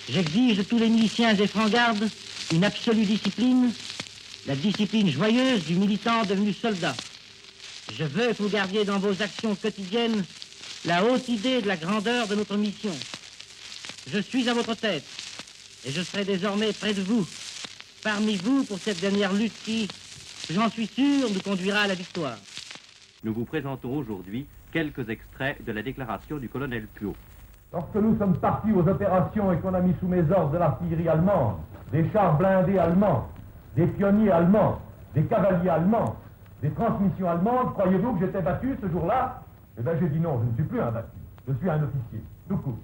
J'exige 0.09 0.59
de 0.59 0.63
tous 0.63 0.79
les 0.79 0.89
miliciens 0.89 1.37
et 1.37 1.47
francs-gardes 1.47 2.09
une 2.53 2.65
absolue 2.65 3.05
discipline 3.05 3.73
la 4.47 4.57
discipline 4.57 5.09
joyeuse 5.09 5.67
du 5.67 5.77
militant 5.77 6.25
devenu 6.25 6.53
soldat. 6.53 6.95
Je 7.93 8.05
veux 8.05 8.29
que 8.29 8.43
vous 8.43 8.49
gardiez 8.49 8.85
dans 8.85 8.99
vos 8.99 9.23
actions 9.23 9.55
quotidiennes 9.55 10.25
la 10.85 11.05
haute 11.05 11.29
idée 11.29 11.61
de 11.61 11.69
la 11.69 11.77
grandeur 11.77 12.27
de 12.29 12.35
notre 12.35 12.57
mission. 12.57 12.93
Je 14.07 14.19
suis 14.19 14.49
à 14.49 14.55
votre 14.55 14.75
tête 14.75 15.05
et 15.87 15.91
je 15.91 16.01
serai 16.01 16.25
désormais 16.25 16.73
près 16.73 16.95
de 16.95 17.03
vous, 17.03 17.27
parmi 18.03 18.37
vous 18.37 18.65
pour 18.65 18.79
cette 18.79 19.01
dernière 19.01 19.33
lutte 19.33 19.55
qui, 19.65 19.89
j'en 20.51 20.71
suis 20.71 20.87
sûr, 20.87 21.29
nous 21.31 21.41
conduira 21.41 21.81
à 21.81 21.87
la 21.87 21.95
victoire. 21.95 22.39
Nous 23.25 23.35
vous 23.35 23.45
présentons 23.45 23.95
aujourd'hui 23.95 24.47
quelques 24.73 25.09
extraits 25.11 25.63
de 25.65 25.73
la 25.73 25.83
déclaration 25.83 26.39
du 26.39 26.49
colonel 26.49 26.87
Puot. 26.95 27.15
Lorsque 27.73 27.95
nous 27.95 28.17
sommes 28.19 28.39
partis 28.39 28.73
aux 28.73 28.87
opérations 28.89 29.53
et 29.53 29.59
qu'on 29.59 29.75
a 29.75 29.81
mis 29.81 29.95
sous 30.01 30.09
mes 30.09 30.23
ordres 30.33 30.53
de 30.53 30.59
l'artillerie 30.59 31.09
allemande, 31.09 31.57
des 31.93 32.05
chars 32.13 32.39
blindés 32.39 32.79
allemands, 32.79 33.29
des 33.77 33.87
pionniers 33.87 34.31
allemands, 34.31 34.81
des 35.15 35.25
cavaliers 35.25 35.69
allemands, 35.69 36.17
des 36.63 36.71
transmissions 36.71 37.29
allemandes, 37.29 37.73
croyez-vous 37.75 38.15
que 38.15 38.27
j'étais 38.27 38.43
battu 38.43 38.77
ce 38.83 38.89
jour-là? 38.89 39.43
Eh 39.79 39.83
bien, 39.83 39.93
j'ai 40.01 40.09
dit 40.09 40.21
non, 40.21 40.41
je 40.41 40.51
ne 40.51 40.55
suis 40.55 40.65
plus 40.65 40.81
un 40.81 40.91
battu. 40.91 41.17
Je 41.49 41.55
suis 41.55 41.71
un 41.71 41.83
officier, 41.83 42.23
tout 42.49 42.57
court. 42.59 42.79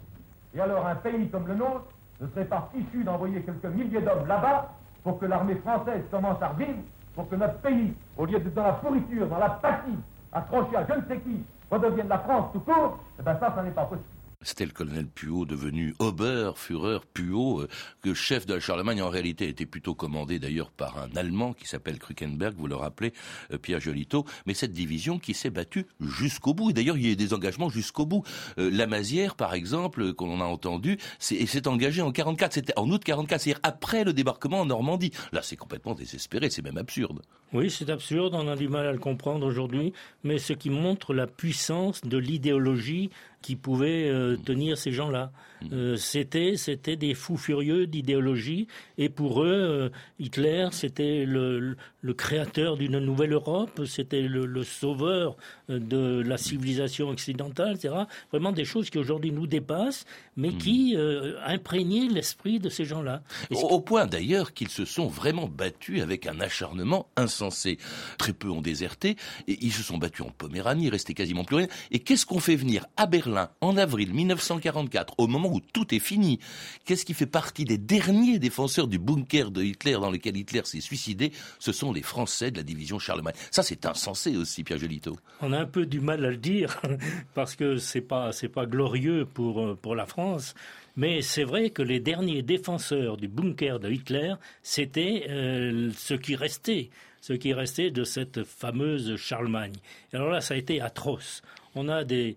Et 0.54 0.60
alors, 0.60 0.86
un 0.86 0.94
pays 0.96 1.28
comme 1.28 1.46
le 1.46 1.54
nôtre 1.54 1.84
ne 2.20 2.26
serait 2.28 2.46
pas 2.46 2.70
fichu 2.72 3.04
d'envoyer 3.04 3.42
quelques 3.42 3.74
milliers 3.74 4.00
d'hommes 4.00 4.26
là-bas 4.26 4.72
pour 5.02 5.18
que 5.18 5.26
l'armée 5.26 5.56
française 5.56 6.02
commence 6.10 6.40
à 6.40 6.48
revivre, 6.48 6.78
pour 7.14 7.28
que 7.28 7.36
notre 7.36 7.58
pays, 7.58 7.94
au 8.16 8.24
lieu 8.24 8.38
d'être 8.38 8.54
dans 8.54 8.64
la 8.64 8.72
pourriture, 8.72 9.26
dans 9.28 9.38
la 9.38 9.48
l'apathie, 9.48 9.98
accrochés 10.32 10.76
à 10.76 10.86
je 10.88 10.94
ne 10.94 11.04
sais 11.06 11.20
qui, 11.20 11.44
redevienne 11.70 12.08
la 12.08 12.18
France 12.18 12.46
tout 12.52 12.60
court, 12.60 12.98
eh 13.18 13.22
bien 13.22 13.36
ça, 13.38 13.52
ça 13.54 13.62
n'est 13.62 13.70
pas 13.70 13.84
possible. 13.84 14.15
C'était 14.46 14.64
le 14.64 14.70
colonel 14.70 15.08
Puot 15.08 15.44
devenu 15.44 15.96
Ober, 15.98 16.52
Führer 16.54 17.00
Puot, 17.12 17.62
euh, 17.62 17.68
que 18.00 18.14
chef 18.14 18.46
de 18.46 18.54
la 18.54 18.60
Charlemagne 18.60 19.02
en 19.02 19.08
réalité 19.08 19.48
était 19.48 19.66
plutôt 19.66 19.96
commandé 19.96 20.38
d'ailleurs 20.38 20.70
par 20.70 20.98
un 20.98 21.10
Allemand 21.16 21.52
qui 21.52 21.66
s'appelle 21.66 21.98
Krukenberg, 21.98 22.54
vous 22.56 22.68
le 22.68 22.76
rappelez, 22.76 23.12
euh, 23.50 23.58
Pierre 23.58 23.80
Jolito, 23.80 24.24
mais 24.46 24.54
cette 24.54 24.72
division 24.72 25.18
qui 25.18 25.34
s'est 25.34 25.50
battue 25.50 25.86
jusqu'au 25.98 26.54
bout. 26.54 26.70
Et 26.70 26.72
d'ailleurs, 26.74 26.96
il 26.96 27.04
y 27.04 27.08
a 27.08 27.12
eu 27.14 27.16
des 27.16 27.34
engagements 27.34 27.68
jusqu'au 27.68 28.06
bout. 28.06 28.22
Euh, 28.58 28.70
la 28.72 28.86
Mazière, 28.86 29.34
par 29.34 29.52
exemple, 29.52 30.12
qu'on 30.12 30.40
a 30.40 30.44
entendu, 30.44 30.96
s'est 31.18 31.66
engagé 31.66 32.00
en 32.00 32.12
44, 32.12 32.52
c'était 32.52 32.72
en 32.76 32.88
août 32.88 33.02
44, 33.02 33.40
c'est-à-dire 33.40 33.60
après 33.64 34.04
le 34.04 34.12
débarquement 34.12 34.60
en 34.60 34.66
Normandie. 34.66 35.10
Là, 35.32 35.40
c'est 35.42 35.56
complètement 35.56 35.94
désespéré, 35.94 36.50
c'est 36.50 36.62
même 36.62 36.78
absurde. 36.78 37.20
Oui, 37.52 37.68
c'est 37.68 37.90
absurde, 37.90 38.34
on 38.34 38.46
a 38.46 38.54
du 38.54 38.68
mal 38.68 38.86
à 38.86 38.92
le 38.92 38.98
comprendre 38.98 39.44
aujourd'hui, 39.44 39.92
mais 40.22 40.38
ce 40.38 40.52
qui 40.52 40.70
montre 40.70 41.14
la 41.14 41.26
puissance 41.26 42.00
de 42.02 42.18
l'idéologie 42.18 43.10
qui 43.46 43.54
pouvaient 43.54 44.08
euh, 44.08 44.36
tenir 44.36 44.76
ces 44.76 44.90
gens-là. 44.90 45.30
Mm. 45.62 45.68
Euh, 45.72 45.96
c'était, 45.96 46.56
c'était 46.56 46.96
des 46.96 47.14
fous 47.14 47.36
furieux 47.36 47.86
d'idéologie, 47.86 48.66
et 48.98 49.08
pour 49.08 49.44
eux, 49.44 49.46
euh, 49.46 49.88
Hitler, 50.18 50.66
c'était 50.72 51.24
le, 51.24 51.76
le, 52.06 52.14
créateur 52.14 52.76
d'une 52.76 52.98
nouvelle 52.98 53.32
Europe, 53.32 53.82
c'était 53.86 54.22
le, 54.22 54.46
le, 54.46 54.64
sauveur 54.64 55.36
de 55.68 56.22
la 56.24 56.38
civilisation 56.38 57.08
occidentale, 57.08 57.76
etc. 57.76 57.94
Vraiment 58.30 58.52
des 58.52 58.64
choses 58.64 58.90
qui 58.90 58.98
aujourd'hui 58.98 59.32
nous 59.32 59.46
dépassent, 59.46 60.06
mais 60.36 60.50
mm. 60.50 60.58
qui 60.58 60.96
imprégnaient 61.44 62.08
l'esprit 62.08 62.58
de 62.58 62.68
ces 62.68 62.84
gens-là. 62.84 63.22
Au, 63.50 63.80
point 63.80 64.06
d'ailleurs 64.06 64.54
qu'ils 64.54 64.68
se 64.68 64.84
sont 64.84 65.06
vraiment 65.06 65.48
battus 65.48 66.02
avec 66.02 66.26
un 66.26 66.40
acharnement 66.40 67.08
insensé. 67.16 67.78
Très 68.18 68.32
peu 68.32 68.48
ont 68.48 68.60
déserté, 68.60 69.16
et 69.48 69.58
ils 69.60 69.72
se 69.72 69.82
sont 69.82 69.98
battus 69.98 70.26
en 70.26 70.30
Poméranie, 70.30 70.86
il 70.86 70.90
restait 70.90 71.14
quasiment 71.14 71.44
plus 71.44 71.56
rien. 71.56 71.68
Et 71.90 71.98
qu'est-ce 72.00 72.26
qu'on 72.26 72.40
fait 72.40 72.56
venir 72.56 72.86
à 72.96 73.06
Berlin 73.06 73.50
en 73.60 73.76
avril 73.76 74.12
1944, 74.12 75.14
au 75.18 75.26
moment 75.26 75.50
où 75.52 75.60
tout 75.60 75.94
est 75.94 76.00
fini, 76.00 76.38
qu'est-ce 76.84 77.04
qui 77.04 77.14
fait 77.14 77.26
partie 77.26 77.64
des 77.64 77.78
derniers 77.78 78.38
défenseurs 78.38 78.88
du 78.88 78.98
bunker 78.98 79.50
de 79.50 79.62
Hitler 79.62 79.92
dans 79.94 80.10
lequel 80.10 80.36
Hitler 80.36 80.62
s'est 80.64 80.80
suicidé? 80.80 81.32
Ce 81.58 81.72
sont 81.72 81.92
Français 82.02 82.50
de 82.50 82.58
la 82.58 82.62
division 82.62 82.98
Charlemagne. 82.98 83.34
Ça, 83.50 83.62
c'est 83.62 83.86
insensé 83.86 84.36
aussi, 84.36 84.64
Pierre 84.64 84.78
Gelito. 84.78 85.16
On 85.40 85.52
a 85.52 85.58
un 85.58 85.66
peu 85.66 85.86
du 85.86 86.00
mal 86.00 86.24
à 86.24 86.30
le 86.30 86.36
dire 86.36 86.80
parce 87.34 87.56
que 87.56 87.76
c'est 87.76 88.00
pas 88.00 88.32
c'est 88.32 88.48
pas 88.48 88.66
glorieux 88.66 89.26
pour 89.26 89.60
euh, 89.60 89.78
pour 89.80 89.94
la 89.94 90.06
France. 90.06 90.54
Mais 90.96 91.20
c'est 91.20 91.44
vrai 91.44 91.70
que 91.70 91.82
les 91.82 92.00
derniers 92.00 92.42
défenseurs 92.42 93.18
du 93.18 93.28
bunker 93.28 93.78
de 93.78 93.90
Hitler, 93.90 94.34
c'était 94.62 95.26
euh, 95.28 95.90
ce 95.94 96.14
qui 96.14 96.34
restait, 96.36 96.88
ce 97.20 97.34
qui 97.34 97.52
restait 97.52 97.90
de 97.90 98.02
cette 98.02 98.44
fameuse 98.44 99.16
Charlemagne. 99.16 99.74
alors 100.14 100.30
là, 100.30 100.40
ça 100.40 100.54
a 100.54 100.56
été 100.56 100.80
atroce 100.80 101.42
on 101.76 101.88
a 101.88 102.04
des, 102.04 102.36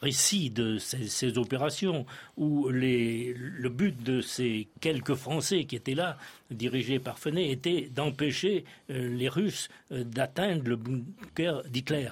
récits 0.00 0.50
de 0.50 0.78
ces, 0.78 1.38
opérations 1.38 2.06
où 2.36 2.68
le 2.68 3.68
but 3.68 4.02
de 4.02 4.20
ces 4.20 4.68
quelques 4.80 5.14
Français 5.14 5.64
qui 5.64 5.76
étaient 5.76 5.94
là, 5.94 6.16
dirigés 6.50 6.98
par 6.98 7.18
Fenet, 7.18 7.50
était 7.50 7.88
d'empêcher 7.94 8.64
euh, 8.90 9.14
les 9.14 9.28
Russes 9.28 9.68
euh, 9.92 10.02
d'atteindre 10.02 10.64
le 10.68 10.76
bunker 10.76 11.62
d'Hitler 11.70 12.08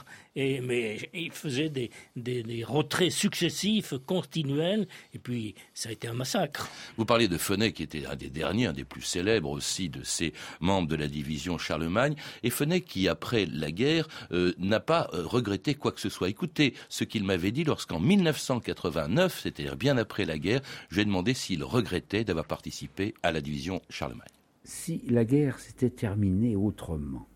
mais 0.63 1.11
il 1.15 1.33
faisait 1.33 1.69
des, 1.69 1.91
des, 2.17 2.65
retraits 2.65 3.11
successifs, 3.11 3.95
continuels, 4.07 4.87
et 5.15 5.19
puis 5.19 5.55
ça 5.75 5.89
a 5.89 5.93
été 5.93 6.09
un 6.09 6.13
massacre. 6.13 6.69
Vous 6.97 7.05
parlez 7.05 7.29
de 7.29 7.39
Fenet, 7.39 7.73
qui 7.73 7.83
était 7.83 8.07
un 8.07 8.15
des 8.15 8.31
derniers, 8.31 8.67
un 8.67 8.73
des 8.73 8.85
plus 8.85 9.03
célèbres 9.03 9.51
aussi 9.51 9.89
de 9.89 10.03
ces 10.05 10.33
membres 10.61 10.89
de 10.89 10.97
la 10.97 11.09
division 11.09 11.59
Charlemagne, 11.59 12.15
et 12.43 12.51
Fenet 12.51 12.83
qui, 12.83 13.09
après 13.09 13.47
la 13.47 13.73
guerre, 13.73 14.07
euh, 14.33 14.55
n'a 14.59 14.81
pas 14.81 15.09
regretté 15.13 15.75
quoi 15.75 15.93
que 15.93 16.01
ce 16.01 16.09
soit. 16.09 16.29
Écoutez 16.29 16.58
ce 16.88 17.05
qu'il 17.05 17.25
m'avait 17.25 17.51
dit 17.51 17.64
lorsqu'en 17.64 18.01
1989, 18.01 19.40
c'est-à-dire 19.40 19.77
bien 19.77 19.97
après 19.97 20.25
la 20.25 20.38
guerre, 20.38 20.61
je 20.88 20.97
lui 20.97 21.03
ai 21.03 21.05
demandé 21.05 21.35
s'il 21.35 21.64
regrettait 21.64 22.25
d'avoir 22.25 22.47
participé 22.47 23.14
à 23.23 23.33
la 23.33 23.40
division 23.40 23.81
Charlemagne. 23.88 24.29
Si 24.64 25.03
la 25.09 25.25
guerre 25.25 25.59
s'était 25.59 25.90
terminée 25.90 26.57
autrement, 26.57 27.29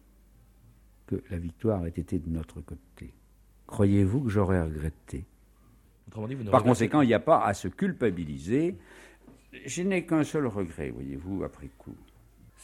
que 1.06 1.22
la 1.30 1.38
victoire 1.38 1.86
ait 1.86 1.90
été 1.90 2.18
de 2.18 2.28
notre 2.28 2.60
côté. 2.60 3.14
Croyez-vous 3.66 4.22
que 4.22 4.30
j'aurais 4.30 4.62
regretté? 4.62 5.24
Par 6.50 6.62
conséquent, 6.62 7.00
il 7.00 7.08
n'y 7.08 7.14
a 7.14 7.20
pas 7.20 7.44
à 7.44 7.54
se 7.54 7.68
culpabiliser. 7.68 8.76
Je 9.64 9.82
n'ai 9.82 10.04
qu'un 10.04 10.24
seul 10.24 10.46
regret, 10.46 10.90
voyez-vous, 10.90 11.42
après 11.44 11.68
coup 11.78 11.96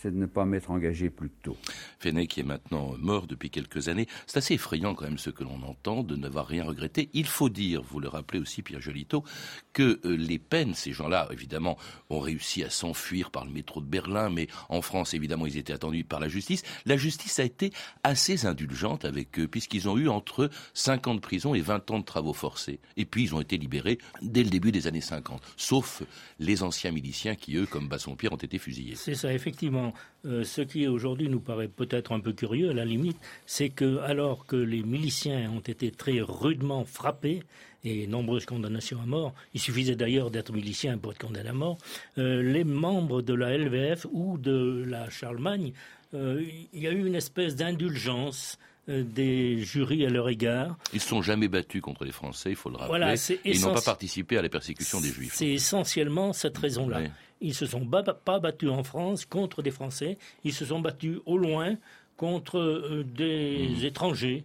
c'est 0.01 0.13
de 0.13 0.17
ne 0.17 0.27
pas 0.27 0.45
m'être 0.45 0.71
engagé 0.71 1.11
plus 1.11 1.31
tôt. 1.31 1.57
Fenet, 1.99 2.29
qui 2.29 2.41
est 2.41 2.45
maintenant 2.45 2.95
mort 2.99 3.27
depuis 3.27 3.51
quelques 3.51 3.89
années, 3.89 4.07
c'est 4.27 4.39
assez 4.39 4.55
effrayant 4.55 4.95
quand 4.95 5.05
même 5.05 5.19
ce 5.19 5.31
que 5.31 5.43
l'on 5.43 5.61
entend, 5.63 6.05
de 6.05 6.15
n'avoir 6.15 6.47
rien 6.47 6.65
regretté. 6.65 7.11
Il 7.15 7.27
faut 7.27 7.49
dire, 7.49 7.83
vous 7.83 7.99
le 7.99 8.09
rappelez 8.09 8.39
aussi 8.39 8.63
Pierre 8.63 8.81
Jolito, 8.81 9.25
que 9.73 10.01
euh, 10.05 10.17
les 10.17 10.39
peines, 10.39 10.75
ces 10.75 10.93
gens-là, 10.93 11.29
évidemment, 11.33 11.77
ont 12.11 12.21
réussi 12.21 12.63
à 12.63 12.71
s'enfuir 12.71 13.33
par 13.33 13.45
le 13.45 13.51
métro 13.51 13.81
de 13.81 13.87
Berlin, 13.87 14.31
mais 14.31 14.47
en 14.69 14.83
France, 14.83 15.15
évidemment, 15.15 15.47
ils 15.47 15.57
étaient 15.57 15.73
attendus 15.73 16.05
par 16.05 16.21
la 16.21 16.29
justice. 16.29 16.63
La 16.87 16.97
justice 16.97 17.41
a 17.41 17.45
été 17.45 17.73
assez 18.05 18.47
indulgente 18.47 19.05
avec 19.05 19.39
eux, 19.41 19.49
puisqu'ils 19.49 19.89
ont 19.89 19.99
eu 19.99 20.09
entre 20.09 20.49
5 20.75 21.09
ans 21.09 21.15
de 21.17 21.21
prison 21.21 21.55
et 21.55 21.61
20 21.61 21.91
ans 21.91 21.99
de 21.99 22.05
travaux 22.05 22.33
forcés. 22.33 22.79
Et 22.97 23.05
puis, 23.05 23.25
ils 23.25 23.35
ont 23.35 23.41
été 23.41 23.59
libérés 23.59 23.99
dès 24.23 24.45
le 24.45 24.51
début 24.51 24.71
des 24.71 24.87
années 24.87 25.01
50, 25.01 25.43
sauf 25.57 26.03
les 26.39 26.63
anciens 26.63 26.93
miliciens 26.93 27.35
qui, 27.35 27.57
eux, 27.57 27.67
comme 27.67 27.89
Bassompierre, 27.89 28.33
ont 28.33 28.37
été 28.37 28.59
fusillés. 28.59 28.95
C'est 28.95 29.17
ça, 29.17 29.33
effectivement. 29.33 29.88
Euh, 30.27 30.44
ce 30.44 30.62
qui 30.62 30.87
aujourd'hui 30.87 31.29
nous 31.29 31.40
paraît 31.40 31.68
peut-être 31.68 32.12
un 32.12 32.20
peu 32.20 32.33
curieux 32.33 32.70
à 32.70 32.74
la 32.74 32.85
limite, 32.85 33.18
c'est 33.46 33.68
que 33.68 33.98
alors 33.98 34.46
que 34.46 34.57
les 34.57 34.83
miliciens 34.83 35.51
ont 35.51 35.61
été 35.61 35.90
très 35.90 36.20
rudement 36.20 36.85
frappés 36.85 37.42
et 37.85 38.09
nombreuses 38.09 38.44
condamnations 38.44 39.01
à 39.01 39.07
mort, 39.07 39.33
il 39.55 39.61
suffisait 39.61 39.94
d'ailleurs 39.94 40.31
d'être 40.31 40.53
milicien 40.53 40.98
pour 40.98 41.12
être 41.12 41.18
condamné 41.18 41.48
à 41.48 41.53
mort, 41.53 41.79
euh, 42.18 42.42
les 42.42 42.64
membres 42.64 43.22
de 43.22 43.33
la 43.33 43.57
LVF 43.57 44.07
ou 44.11 44.38
de 44.38 44.85
la 44.87 45.09
Charlemagne, 45.09 45.72
euh, 46.14 46.44
il 46.72 46.83
y 46.83 46.88
a 46.88 46.90
eu 46.90 47.07
une 47.07 47.14
espèce 47.14 47.55
d'indulgence 47.55 48.59
des 48.88 49.61
jurys 49.61 50.07
à 50.07 50.09
leur 50.09 50.31
égard. 50.31 50.79
Ils 50.94 50.96
ne 50.96 51.01
sont 51.03 51.20
jamais 51.20 51.46
battus 51.46 51.83
contre 51.83 52.07
les 52.07 52.11
Français, 52.11 52.51
il 52.51 52.57
faut 52.57 52.70
le 52.70 52.77
rappeler. 52.77 53.14
ils 53.44 53.61
n'ont 53.61 53.74
pas 53.74 53.83
participé 53.83 54.38
à 54.38 54.42
la 54.42 54.48
persécution 54.48 54.98
des 55.01 55.11
Juifs. 55.11 55.35
C'est 55.35 55.51
essentiellement 55.51 56.33
cette 56.33 56.57
raison-là. 56.57 57.03
Ils 57.40 57.55
se 57.55 57.66
sont 57.66 57.87
pas 57.87 58.38
battus 58.40 58.70
en 58.70 58.83
France 58.83 59.24
contre 59.24 59.62
des 59.62 59.70
Français, 59.70 60.18
ils 60.44 60.53
se 60.53 60.64
sont 60.64 60.81
battus 60.81 61.18
au 61.27 61.38
loin 61.38 61.77
contre 62.16 62.59
euh, 62.59 63.05
des 63.05 63.68
mmh. 63.68 63.85
étrangers. 63.85 64.44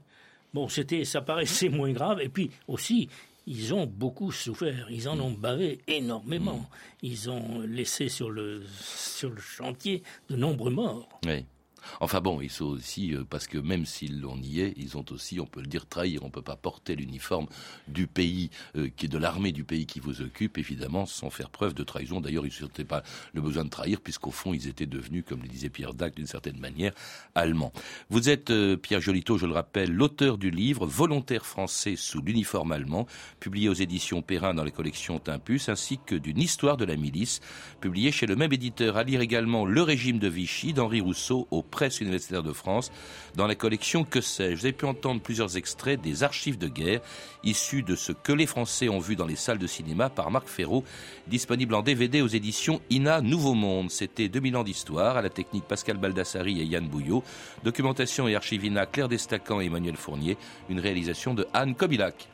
Bon, 0.53 0.69
c'était, 0.69 1.03
ça 1.03 1.21
paraissait 1.21 1.69
moins 1.69 1.91
grave. 1.91 2.21
Et 2.21 2.29
puis 2.29 2.51
aussi, 2.67 3.09
ils 3.47 3.73
ont 3.73 3.85
beaucoup 3.85 4.31
souffert. 4.31 4.87
Ils 4.89 5.09
en 5.09 5.19
ont 5.19 5.31
bavé 5.31 5.79
énormément. 5.87 6.57
Mmh. 6.57 6.67
Ils 7.01 7.29
ont 7.29 7.61
laissé 7.61 8.07
sur 8.07 8.29
le 8.29 8.63
sur 8.69 9.31
le 9.31 9.41
chantier 9.41 10.03
de 10.29 10.37
nombreux 10.37 10.71
morts. 10.71 11.09
Oui. 11.25 11.45
Enfin 11.99 12.21
bon, 12.21 12.41
ils 12.41 12.49
sont 12.49 12.65
aussi, 12.65 13.13
euh, 13.13 13.23
parce 13.29 13.47
que 13.47 13.57
même 13.57 13.85
s'ils 13.85 14.21
l'on 14.21 14.37
y 14.37 14.61
est, 14.61 14.73
ils 14.77 14.97
ont 14.97 15.05
aussi, 15.11 15.39
on 15.39 15.45
peut 15.45 15.61
le 15.61 15.67
dire, 15.67 15.85
trahir. 15.85 16.23
On 16.23 16.27
ne 16.27 16.31
peut 16.31 16.41
pas 16.41 16.55
porter 16.55 16.95
l'uniforme 16.95 17.47
du 17.87 18.07
pays, 18.07 18.49
euh, 18.75 18.89
qui 18.95 19.05
est 19.05 19.09
de 19.09 19.17
l'armée 19.17 19.51
du 19.51 19.63
pays 19.63 19.85
qui 19.85 19.99
vous 19.99 20.21
occupe, 20.21 20.57
évidemment, 20.57 21.05
sans 21.05 21.29
faire 21.29 21.49
preuve 21.49 21.73
de 21.73 21.83
trahison. 21.83 22.21
D'ailleurs, 22.21 22.45
ils 22.45 22.53
ne 22.61 22.83
pas 22.83 23.03
le 23.33 23.41
besoin 23.41 23.65
de 23.65 23.69
trahir, 23.69 24.01
puisqu'au 24.01 24.31
fond, 24.31 24.53
ils 24.53 24.67
étaient 24.67 24.85
devenus, 24.85 25.23
comme 25.27 25.41
le 25.41 25.47
disait 25.47 25.69
Pierre 25.69 25.93
Dac, 25.93 26.15
d'une 26.15 26.27
certaine 26.27 26.59
manière, 26.59 26.93
allemands. 27.35 27.73
Vous 28.09 28.29
êtes, 28.29 28.49
euh, 28.49 28.77
Pierre 28.77 29.01
Jolito, 29.01 29.37
je 29.37 29.45
le 29.45 29.53
rappelle, 29.53 29.91
l'auteur 29.91 30.37
du 30.37 30.51
livre 30.51 30.85
Volontaire 30.85 31.45
français 31.45 31.95
sous 31.95 32.21
l'uniforme 32.21 32.71
allemand, 32.71 33.07
publié 33.39 33.69
aux 33.69 33.73
éditions 33.73 34.21
Perrin 34.21 34.53
dans 34.53 34.63
les 34.63 34.71
collections 34.71 35.19
Timpus, 35.19 35.69
ainsi 35.69 35.99
que 36.05 36.15
d'une 36.15 36.39
histoire 36.39 36.77
de 36.77 36.85
la 36.85 36.95
milice, 36.95 37.39
publié 37.81 38.11
chez 38.11 38.25
le 38.25 38.35
même 38.35 38.53
éditeur. 38.53 38.97
À 38.97 39.03
lire 39.03 39.21
également 39.21 39.65
Le 39.65 39.81
régime 39.81 40.19
de 40.19 40.27
Vichy 40.27 40.73
d'Henri 40.73 41.01
Rousseau 41.01 41.47
au 41.51 41.61
presse 41.73 42.01
universitaire 42.01 42.43
de 42.43 42.53
France 42.53 42.91
dans 43.35 43.47
la 43.47 43.55
collection 43.55 44.03
Que 44.03 44.21
sais-je. 44.21 44.59
Vous 44.59 44.65
avez 44.65 44.73
pu 44.73 44.85
entendre 44.85 45.19
plusieurs 45.19 45.57
extraits 45.57 45.99
des 45.99 46.21
archives 46.21 46.59
de 46.59 46.67
guerre 46.67 47.01
issus 47.43 47.81
de 47.81 47.95
ce 47.95 48.11
que 48.11 48.31
les 48.31 48.45
Français 48.45 48.89
ont 48.89 48.99
vu 48.99 49.15
dans 49.15 49.25
les 49.25 49.35
salles 49.35 49.57
de 49.57 49.65
cinéma 49.65 50.11
par 50.11 50.29
Marc 50.29 50.47
Ferraud, 50.47 50.83
disponible 51.27 51.73
en 51.73 51.81
DVD 51.81 52.21
aux 52.21 52.27
éditions 52.27 52.79
INA 52.91 53.21
Nouveau 53.21 53.55
Monde. 53.55 53.89
C'était 53.89 54.29
2000 54.29 54.57
ans 54.57 54.63
d'histoire 54.63 55.17
à 55.17 55.23
la 55.23 55.29
technique 55.29 55.65
Pascal 55.65 55.97
Baldassari 55.97 56.61
et 56.61 56.65
Yann 56.65 56.87
Bouillot, 56.87 57.23
documentation 57.63 58.27
et 58.27 58.35
archivina 58.35 58.85
Claire 58.85 59.09
Destacan 59.09 59.59
et 59.59 59.65
Emmanuel 59.65 59.97
Fournier, 59.97 60.37
une 60.69 60.79
réalisation 60.79 61.33
de 61.33 61.47
Anne 61.53 61.73
Kobilac. 61.73 62.32